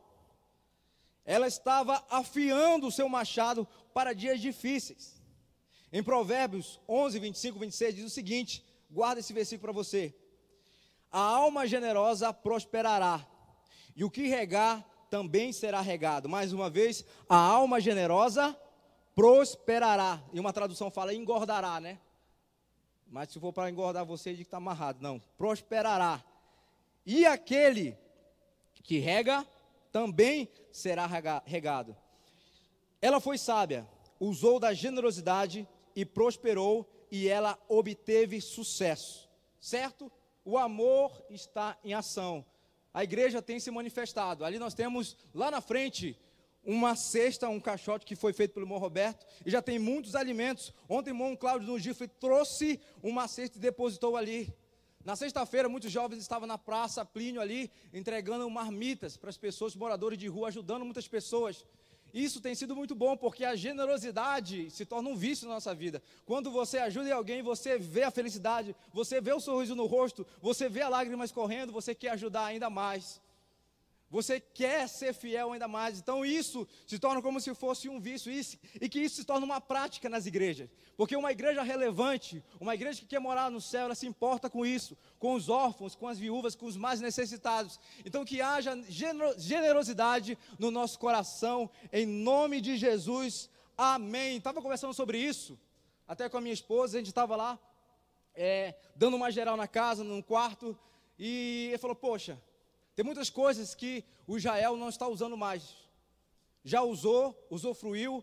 Ela 1.25 1.49
estava 1.49 2.05
afiando 2.11 2.89
o 2.89 2.93
seu 2.93 3.09
machado 3.09 3.67
para 3.95 4.13
dias 4.13 4.39
difíceis. 4.39 5.19
Em 5.91 6.03
Provérbios 6.03 6.79
11, 6.87 7.19
25, 7.19 7.59
26 7.59 7.95
diz 7.95 8.05
o 8.05 8.11
seguinte: 8.11 8.63
guarda 8.91 9.21
esse 9.21 9.33
versículo 9.33 9.73
para 9.73 9.83
você. 9.83 10.15
A 11.11 11.21
alma 11.21 11.67
generosa 11.67 12.35
prosperará, 12.35 13.27
e 13.97 14.05
o 14.05 14.11
que 14.11 14.27
regar 14.27 14.87
também 15.09 15.53
será 15.53 15.81
regado. 15.81 16.29
Mais 16.29 16.53
uma 16.53 16.69
vez, 16.69 17.03
a 17.29 17.37
alma 17.37 17.81
generosa 17.81 18.59
prosperará. 19.15 20.23
E 20.33 20.41
uma 20.41 20.53
tradução 20.53 20.91
fala 20.91 21.15
engordará, 21.15 21.81
né? 21.81 21.99
Mas 23.07 23.31
se 23.31 23.39
for 23.39 23.53
para 23.53 23.71
engordar 23.71 24.07
você, 24.07 24.31
diz 24.31 24.39
que 24.39 24.43
está 24.45 24.57
amarrado. 24.57 25.03
Não, 25.03 25.21
prosperará. 25.37 26.25
E 27.05 27.27
aquele 27.27 27.97
que 28.83 28.99
rega 28.99 29.47
também 29.91 30.49
será 30.71 31.07
regado. 31.45 31.97
Ela 33.01 33.21
foi 33.21 33.37
sábia, 33.37 33.87
usou 34.19 34.59
da 34.59 34.73
generosidade 34.73 35.69
e 35.95 36.05
prosperou, 36.05 36.89
e 37.11 37.29
ela 37.29 37.59
obteve 37.69 38.41
sucesso. 38.41 39.29
Certo? 39.61 40.11
O 40.45 40.57
amor 40.57 41.23
está 41.29 41.77
em 41.85 41.93
ação. 41.93 42.45
A 42.95 43.05
igreja 43.05 43.43
tem 43.43 43.61
se 43.61 43.71
manifestado. 43.71 44.45
Ali 44.45 44.59
nós 44.59 44.73
temos 44.73 45.17
lá 45.35 45.51
na 45.51 45.61
frente 45.61 46.19
uma 46.65 46.95
cesta, 46.95 47.49
um 47.49 47.61
caixote 47.61 48.07
que 48.07 48.15
foi 48.15 48.33
feito 48.33 48.55
pelo 48.55 48.67
irmão 48.67 48.79
Roberto, 48.79 49.27
e 49.45 49.51
já 49.51 49.61
tem 49.61 49.79
muitos 49.79 50.15
alimentos. 50.15 50.73
Ontem 50.89 51.11
o 51.11 51.15
irmão 51.15 51.37
Cláudio 51.37 51.67
do 51.67 51.79
Gifre 51.79 52.09
trouxe 52.09 52.81
uma 53.03 53.27
cesta 53.29 53.59
e 53.59 53.61
depositou 53.61 54.17
ali. 54.17 54.53
Na 55.05 55.17
sexta-feira, 55.17 55.69
muitos 55.69 55.91
jovens 55.91 56.21
estavam 56.21 56.47
na 56.47 56.57
praça 56.57 57.05
Plínio 57.05 57.41
ali, 57.41 57.71
entregando 57.93 58.49
marmitas 58.49 59.17
para 59.17 59.31
as 59.31 59.37
pessoas, 59.37 59.75
moradores 59.75 60.19
de 60.19 60.29
rua, 60.29 60.49
ajudando 60.49 60.85
muitas 60.85 61.09
pessoas. 61.09 61.65
Isso 62.15 62.43
tem 62.43 62.55
sido 62.55 62.77
muito 62.77 62.95
bom, 62.95 63.17
porque 63.17 63.43
a 63.45 63.57
generosidade 63.57 64.71
se 64.71 64.85
torna 64.85 65.09
um 65.09 65.17
vício 65.17 65.49
na 65.49 65.55
nossa 65.55 65.75
vida. 65.75 66.03
Quando 66.27 66.51
você 66.51 66.77
ajuda 66.77 67.15
alguém, 67.15 67.43
você 67.43 67.79
vê 67.79 68.03
a 68.03 68.11
felicidade, 68.11 68.77
você 68.93 69.19
vê 69.19 69.33
o 69.33 69.41
sorriso 69.41 69.75
no 69.75 69.87
rosto, 69.87 70.27
você 70.41 70.69
vê 70.69 70.83
a 70.83 70.91
lágrimas 70.91 71.33
correndo, 71.33 71.73
você 71.73 71.95
quer 71.95 72.11
ajudar 72.11 72.45
ainda 72.45 72.69
mais. 72.69 73.22
Você 74.13 74.39
quer 74.39 74.87
ser 74.91 75.15
fiel 75.15 75.53
ainda 75.53 75.67
mais. 75.67 75.99
Então 75.99 76.23
isso 76.23 76.69
se 76.87 76.99
torna 76.99 77.23
como 77.23 77.41
se 77.41 77.55
fosse 77.55 77.89
um 77.89 77.99
vício 77.99 78.31
isso, 78.31 78.59
e 78.79 78.87
que 78.87 79.01
isso 79.01 79.17
se 79.17 79.25
torna 79.25 79.47
uma 79.47 79.59
prática 79.59 80.07
nas 80.07 80.27
igrejas. 80.27 80.69
Porque 80.99 81.17
uma 81.17 81.33
igreja 81.33 81.63
relevante, 81.63 82.45
uma 82.61 82.75
igreja 82.75 83.01
que 83.01 83.07
quer 83.07 83.21
morar 83.21 83.51
no 83.51 83.59
céu, 83.59 83.87
ela 83.87 83.95
se 83.95 84.07
importa 84.07 84.51
com 84.51 84.67
isso, 84.67 84.99
com 85.19 85.33
os 85.33 85.49
órfãos, 85.49 85.95
com 85.95 86.07
as 86.07 86.19
viúvas, 86.19 86.55
com 86.55 86.67
os 86.67 86.77
mais 86.77 87.01
necessitados. 87.01 87.81
Então 88.05 88.23
que 88.23 88.43
haja 88.43 88.79
generosidade 89.39 90.37
no 90.59 90.71
nosso 90.71 90.99
coração, 90.99 91.71
em 91.91 92.05
nome 92.05 92.61
de 92.61 92.77
Jesus. 92.77 93.49
Amém. 93.79 94.37
Estava 94.37 94.61
conversando 94.61 94.93
sobre 94.93 95.17
isso, 95.17 95.59
até 96.07 96.29
com 96.29 96.37
a 96.37 96.41
minha 96.43 96.53
esposa, 96.53 96.99
a 96.99 97.01
gente 97.01 97.09
estava 97.09 97.35
lá, 97.35 97.59
é, 98.35 98.75
dando 98.95 99.17
uma 99.17 99.31
geral 99.31 99.57
na 99.57 99.67
casa, 99.67 100.05
num 100.05 100.21
quarto, 100.21 100.79
e 101.19 101.69
ele 101.69 101.79
falou, 101.79 101.97
poxa, 101.97 102.39
tem 102.95 103.05
muitas 103.05 103.31
coisas 103.31 103.75
que 103.75 104.05
o 104.27 104.37
Israel 104.37 104.77
não 104.77 104.89
está 104.89 105.09
usando 105.09 105.37
mais. 105.37 105.77
Já 106.63 106.83
usou, 106.83 107.47
usufruiu, 107.51 108.23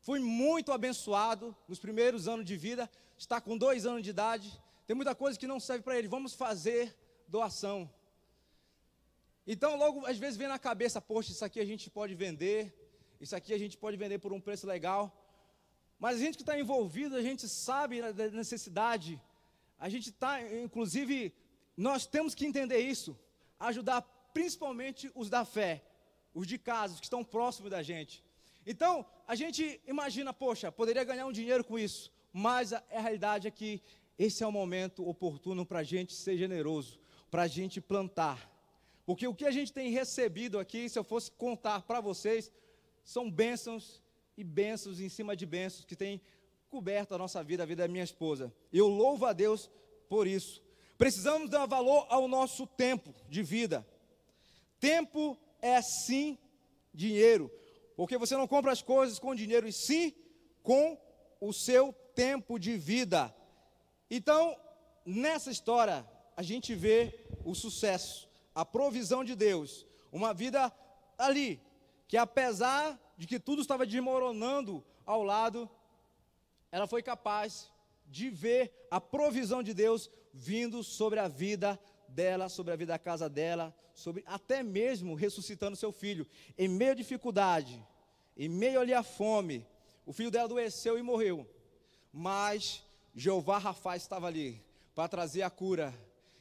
fui 0.00 0.18
muito 0.18 0.72
abençoado 0.72 1.54
nos 1.68 1.78
primeiros 1.78 2.26
anos 2.26 2.46
de 2.46 2.56
vida, 2.56 2.90
está 3.16 3.40
com 3.40 3.56
dois 3.56 3.84
anos 3.84 4.02
de 4.02 4.10
idade. 4.10 4.60
Tem 4.86 4.96
muita 4.96 5.14
coisa 5.14 5.38
que 5.38 5.46
não 5.46 5.60
serve 5.60 5.84
para 5.84 5.98
ele. 5.98 6.08
Vamos 6.08 6.32
fazer 6.32 6.96
doação. 7.28 7.90
Então, 9.46 9.76
logo, 9.76 10.06
às 10.06 10.18
vezes 10.18 10.38
vem 10.38 10.48
na 10.48 10.58
cabeça, 10.58 11.00
poxa, 11.00 11.32
isso 11.32 11.44
aqui 11.44 11.60
a 11.60 11.64
gente 11.64 11.90
pode 11.90 12.14
vender, 12.14 12.60
isso 13.20 13.36
aqui 13.36 13.52
a 13.52 13.58
gente 13.58 13.76
pode 13.76 13.96
vender 13.96 14.18
por 14.18 14.32
um 14.32 14.40
preço 14.40 14.66
legal. 14.66 15.14
Mas 15.98 16.16
a 16.16 16.20
gente 16.20 16.36
que 16.36 16.42
está 16.42 16.58
envolvido, 16.58 17.14
a 17.14 17.22
gente 17.22 17.46
sabe 17.48 18.00
da 18.12 18.30
necessidade. 18.30 19.20
A 19.78 19.88
gente 19.88 20.10
está, 20.10 20.40
inclusive, 20.64 21.34
nós 21.76 22.06
temos 22.06 22.34
que 22.34 22.46
entender 22.46 22.78
isso 22.78 23.18
ajudar 23.58 24.02
principalmente 24.32 25.10
os 25.14 25.28
da 25.28 25.44
fé, 25.44 25.82
os 26.34 26.46
de 26.46 26.58
casa, 26.58 26.94
os 26.94 27.00
que 27.00 27.06
estão 27.06 27.24
próximos 27.24 27.70
da 27.70 27.82
gente. 27.82 28.24
Então, 28.66 29.04
a 29.26 29.34
gente 29.34 29.80
imagina, 29.86 30.32
poxa, 30.32 30.70
poderia 30.70 31.04
ganhar 31.04 31.26
um 31.26 31.32
dinheiro 31.32 31.64
com 31.64 31.78
isso, 31.78 32.12
mas 32.32 32.72
a, 32.72 32.82
a 32.92 33.00
realidade 33.00 33.48
é 33.48 33.50
que 33.50 33.82
esse 34.18 34.42
é 34.42 34.46
o 34.46 34.52
momento 34.52 35.08
oportuno 35.08 35.64
para 35.64 35.80
a 35.80 35.82
gente 35.82 36.12
ser 36.12 36.36
generoso, 36.36 36.98
para 37.30 37.42
a 37.42 37.46
gente 37.46 37.80
plantar. 37.80 38.50
Porque 39.06 39.26
o 39.26 39.34
que 39.34 39.46
a 39.46 39.50
gente 39.50 39.72
tem 39.72 39.90
recebido 39.90 40.58
aqui, 40.58 40.88
se 40.88 40.98
eu 40.98 41.04
fosse 41.04 41.30
contar 41.30 41.82
para 41.82 42.00
vocês, 42.00 42.52
são 43.04 43.30
bênçãos 43.30 44.02
e 44.36 44.44
bênçãos 44.44 45.00
em 45.00 45.08
cima 45.08 45.34
de 45.34 45.46
bênçãos 45.46 45.84
que 45.84 45.96
têm 45.96 46.20
coberto 46.68 47.14
a 47.14 47.18
nossa 47.18 47.42
vida, 47.42 47.62
a 47.62 47.66
vida 47.66 47.84
da 47.84 47.88
minha 47.88 48.04
esposa. 48.04 48.52
Eu 48.72 48.86
louvo 48.86 49.24
a 49.24 49.32
Deus 49.32 49.70
por 50.08 50.26
isso. 50.26 50.62
Precisamos 50.98 51.48
dar 51.48 51.64
valor 51.64 52.06
ao 52.10 52.26
nosso 52.26 52.66
tempo 52.66 53.14
de 53.28 53.40
vida. 53.40 53.86
Tempo 54.80 55.38
é 55.62 55.80
sim 55.80 56.36
dinheiro, 56.92 57.50
porque 57.96 58.18
você 58.18 58.36
não 58.36 58.48
compra 58.48 58.72
as 58.72 58.82
coisas 58.82 59.18
com 59.20 59.34
dinheiro, 59.34 59.68
e 59.68 59.72
sim 59.72 60.12
com 60.62 60.98
o 61.40 61.52
seu 61.52 61.92
tempo 62.16 62.58
de 62.58 62.76
vida. 62.76 63.32
Então, 64.10 64.56
nessa 65.06 65.52
história, 65.52 66.04
a 66.36 66.42
gente 66.42 66.74
vê 66.74 67.24
o 67.44 67.54
sucesso, 67.54 68.28
a 68.52 68.64
provisão 68.64 69.22
de 69.22 69.36
Deus, 69.36 69.86
uma 70.10 70.34
vida 70.34 70.72
ali, 71.16 71.60
que 72.08 72.16
apesar 72.16 72.98
de 73.16 73.26
que 73.26 73.38
tudo 73.38 73.62
estava 73.62 73.86
desmoronando 73.86 74.84
ao 75.06 75.22
lado, 75.22 75.70
ela 76.72 76.88
foi 76.88 77.02
capaz 77.04 77.70
de 78.06 78.30
ver 78.30 78.88
a 78.90 79.00
provisão 79.00 79.62
de 79.62 79.72
Deus 79.72 80.10
vindo 80.32 80.82
sobre 80.82 81.18
a 81.18 81.28
vida 81.28 81.78
dela, 82.08 82.48
sobre 82.48 82.72
a 82.72 82.76
vida 82.76 82.92
da 82.92 82.98
casa 82.98 83.28
dela, 83.28 83.74
sobre 83.94 84.22
até 84.26 84.62
mesmo 84.62 85.14
ressuscitando 85.14 85.76
seu 85.76 85.92
filho. 85.92 86.26
Em 86.56 86.68
meio 86.68 86.92
à 86.92 86.94
dificuldade, 86.94 87.84
em 88.36 88.48
meio 88.48 88.80
ali 88.80 88.94
à 88.94 89.02
fome, 89.02 89.66
o 90.06 90.12
filho 90.12 90.30
dela 90.30 90.44
adoeceu 90.44 90.98
e 90.98 91.02
morreu. 91.02 91.46
Mas 92.12 92.82
Jeová 93.14 93.58
Rafa 93.58 93.96
estava 93.96 94.26
ali 94.26 94.62
para 94.94 95.08
trazer 95.08 95.42
a 95.42 95.50
cura 95.50 95.94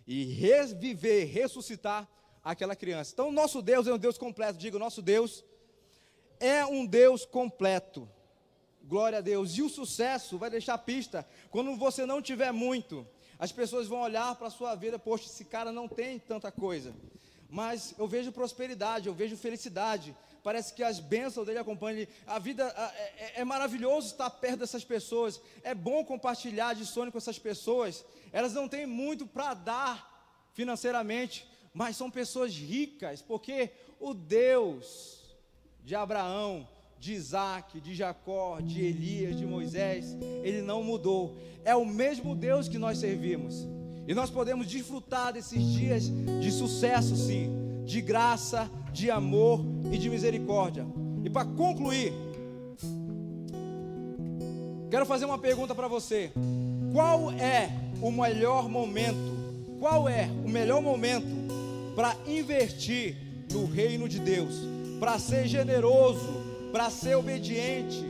e 0.05 0.23
reviver, 0.23 1.27
ressuscitar 1.27 2.07
aquela 2.43 2.75
criança. 2.75 3.11
Então, 3.13 3.31
nosso 3.31 3.61
Deus 3.61 3.87
é 3.87 3.93
um 3.93 3.97
Deus 3.97 4.17
completo. 4.17 4.57
Diga, 4.57 4.79
nosso 4.79 5.01
Deus 5.01 5.43
é 6.39 6.65
um 6.65 6.85
Deus 6.85 7.25
completo. 7.25 8.09
Glória 8.83 9.17
a 9.17 9.21
Deus. 9.21 9.57
E 9.57 9.61
o 9.61 9.69
sucesso 9.69 10.37
vai 10.37 10.49
deixar 10.49 10.77
pista 10.77 11.27
quando 11.49 11.75
você 11.75 12.05
não 12.05 12.21
tiver 12.21 12.53
muito. 12.53 13.05
As 13.39 13.51
pessoas 13.51 13.87
vão 13.87 14.01
olhar 14.01 14.35
para 14.35 14.47
a 14.47 14.51
sua 14.51 14.73
vida, 14.75 14.97
poxa, 14.97 15.25
esse 15.25 15.45
cara 15.45 15.71
não 15.71 15.87
tem 15.87 16.17
tanta 16.19 16.51
coisa. 16.51 16.93
Mas 17.49 17.93
eu 17.97 18.07
vejo 18.07 18.31
prosperidade, 18.31 19.07
eu 19.07 19.13
vejo 19.13 19.37
felicidade. 19.37 20.15
Parece 20.43 20.73
que 20.73 20.83
as 20.83 20.99
bênçãos 20.99 21.45
dele 21.45 21.59
acompanham. 21.59 22.07
A 22.25 22.39
vida 22.39 22.63
é, 22.95 23.39
é, 23.39 23.41
é 23.41 23.43
maravilhoso 23.43 24.07
estar 24.07 24.29
perto 24.29 24.59
dessas 24.59 24.83
pessoas. 24.83 25.39
É 25.63 25.75
bom 25.75 26.03
compartilhar 26.03 26.73
de 26.73 26.85
sonho 26.85 27.11
com 27.11 27.17
essas 27.17 27.37
pessoas. 27.37 28.03
Elas 28.31 28.53
não 28.53 28.67
têm 28.67 28.85
muito 28.85 29.25
para 29.27 29.53
dar 29.53 30.49
financeiramente, 30.53 31.47
mas 31.73 31.95
são 31.95 32.09
pessoas 32.09 32.53
ricas, 32.53 33.21
porque 33.21 33.71
o 33.99 34.13
Deus 34.13 35.21
de 35.83 35.95
Abraão, 35.95 36.67
de 36.99 37.13
Isaac, 37.13 37.79
de 37.79 37.93
Jacó, 37.93 38.59
de 38.59 38.83
Elias, 38.83 39.37
de 39.37 39.45
Moisés, 39.45 40.17
ele 40.43 40.61
não 40.61 40.83
mudou. 40.83 41.37
É 41.63 41.75
o 41.75 41.85
mesmo 41.85 42.35
Deus 42.35 42.67
que 42.67 42.77
nós 42.77 42.97
servimos. 42.97 43.67
E 44.07 44.13
nós 44.13 44.29
podemos 44.29 44.67
desfrutar 44.67 45.33
desses 45.33 45.61
dias 45.63 46.09
de 46.41 46.51
sucesso, 46.51 47.15
sim, 47.15 47.83
de 47.85 48.01
graça, 48.01 48.69
de 48.91 49.11
amor 49.11 49.63
e 49.91 49.97
de 49.97 50.09
misericórdia. 50.09 50.85
E 51.23 51.29
para 51.29 51.45
concluir, 51.45 52.13
quero 54.89 55.05
fazer 55.05 55.25
uma 55.25 55.37
pergunta 55.37 55.75
para 55.75 55.87
você: 55.87 56.31
qual 56.93 57.31
é 57.31 57.69
o 58.01 58.09
melhor 58.11 58.69
momento? 58.69 59.37
Qual 59.79 60.07
é 60.07 60.29
o 60.45 60.49
melhor 60.49 60.81
momento 60.81 61.27
para 61.95 62.15
investir 62.25 63.17
no 63.51 63.65
reino 63.65 64.07
de 64.07 64.19
Deus, 64.19 64.55
para 64.99 65.19
ser 65.19 65.47
generoso, 65.47 66.46
para 66.71 66.89
ser 66.89 67.15
obediente? 67.15 68.03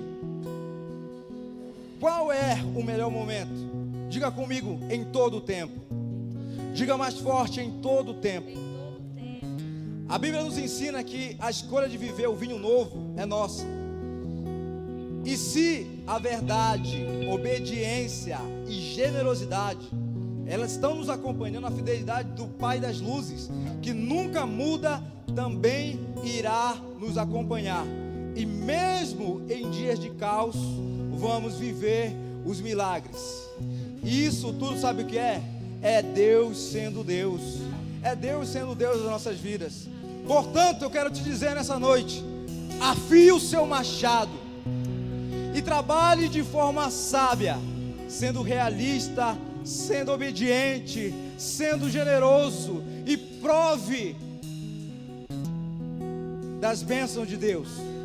Qual 1.99 2.31
é 2.31 2.55
o 2.75 2.83
melhor 2.83 3.09
momento? 3.09 4.07
Diga 4.09 4.31
comigo, 4.31 4.79
em 4.89 5.03
todo 5.05 5.37
o 5.37 5.41
tempo. 5.41 5.73
Diga 6.73 6.95
mais 6.95 7.17
forte, 7.17 7.59
em 7.59 7.81
todo 7.81 8.11
o 8.11 8.13
tempo. 8.15 8.51
A 10.07 10.17
Bíblia 10.17 10.43
nos 10.43 10.57
ensina 10.57 11.03
que 11.03 11.35
a 11.39 11.49
escolha 11.49 11.89
de 11.89 11.97
viver 11.97 12.27
o 12.27 12.35
vinho 12.35 12.57
novo 12.57 13.13
é 13.17 13.25
nossa. 13.25 13.65
E 15.25 15.35
se 15.35 16.01
a 16.07 16.17
verdade, 16.17 17.05
obediência 17.29 18.39
e 18.65 18.73
generosidade, 18.73 19.89
elas 20.45 20.71
estão 20.71 20.95
nos 20.95 21.09
acompanhando, 21.09 21.67
a 21.67 21.71
fidelidade 21.71 22.29
do 22.31 22.47
Pai 22.47 22.79
das 22.79 23.01
luzes, 23.01 23.49
que 23.81 23.91
nunca 23.91 24.45
muda, 24.45 25.03
também 25.35 25.99
irá 26.23 26.77
nos 26.97 27.17
acompanhar. 27.17 27.85
E 28.37 28.45
mesmo 28.45 29.41
em 29.49 29.67
dias 29.71 29.99
de 29.99 30.11
caos, 30.11 30.55
vamos 31.17 31.55
viver 31.55 32.15
os 32.45 32.61
milagres. 32.61 33.17
Isso 34.03 34.53
tudo 34.53 34.79
sabe 34.79 35.01
o 35.01 35.05
que 35.07 35.17
é? 35.17 35.41
É 35.81 36.03
Deus 36.03 36.55
sendo 36.59 37.03
Deus. 37.03 37.41
É 38.03 38.15
Deus 38.15 38.49
sendo 38.49 38.75
Deus 38.75 38.97
das 38.97 39.09
nossas 39.09 39.39
vidas. 39.39 39.87
Portanto, 40.27 40.83
eu 40.83 40.89
quero 40.91 41.09
te 41.09 41.23
dizer 41.23 41.55
nessa 41.55 41.79
noite: 41.79 42.23
afie 42.79 43.31
o 43.31 43.39
seu 43.39 43.65
machado 43.65 44.37
e 45.55 45.59
trabalhe 45.63 46.29
de 46.29 46.43
forma 46.43 46.91
sábia, 46.91 47.57
sendo 48.07 48.43
realista, 48.43 49.35
sendo 49.63 50.11
obediente, 50.11 51.11
sendo 51.39 51.89
generoso 51.89 52.83
e 53.03 53.17
prove 53.17 54.15
das 56.61 56.83
bênçãos 56.83 57.27
de 57.27 57.35
Deus. 57.35 57.96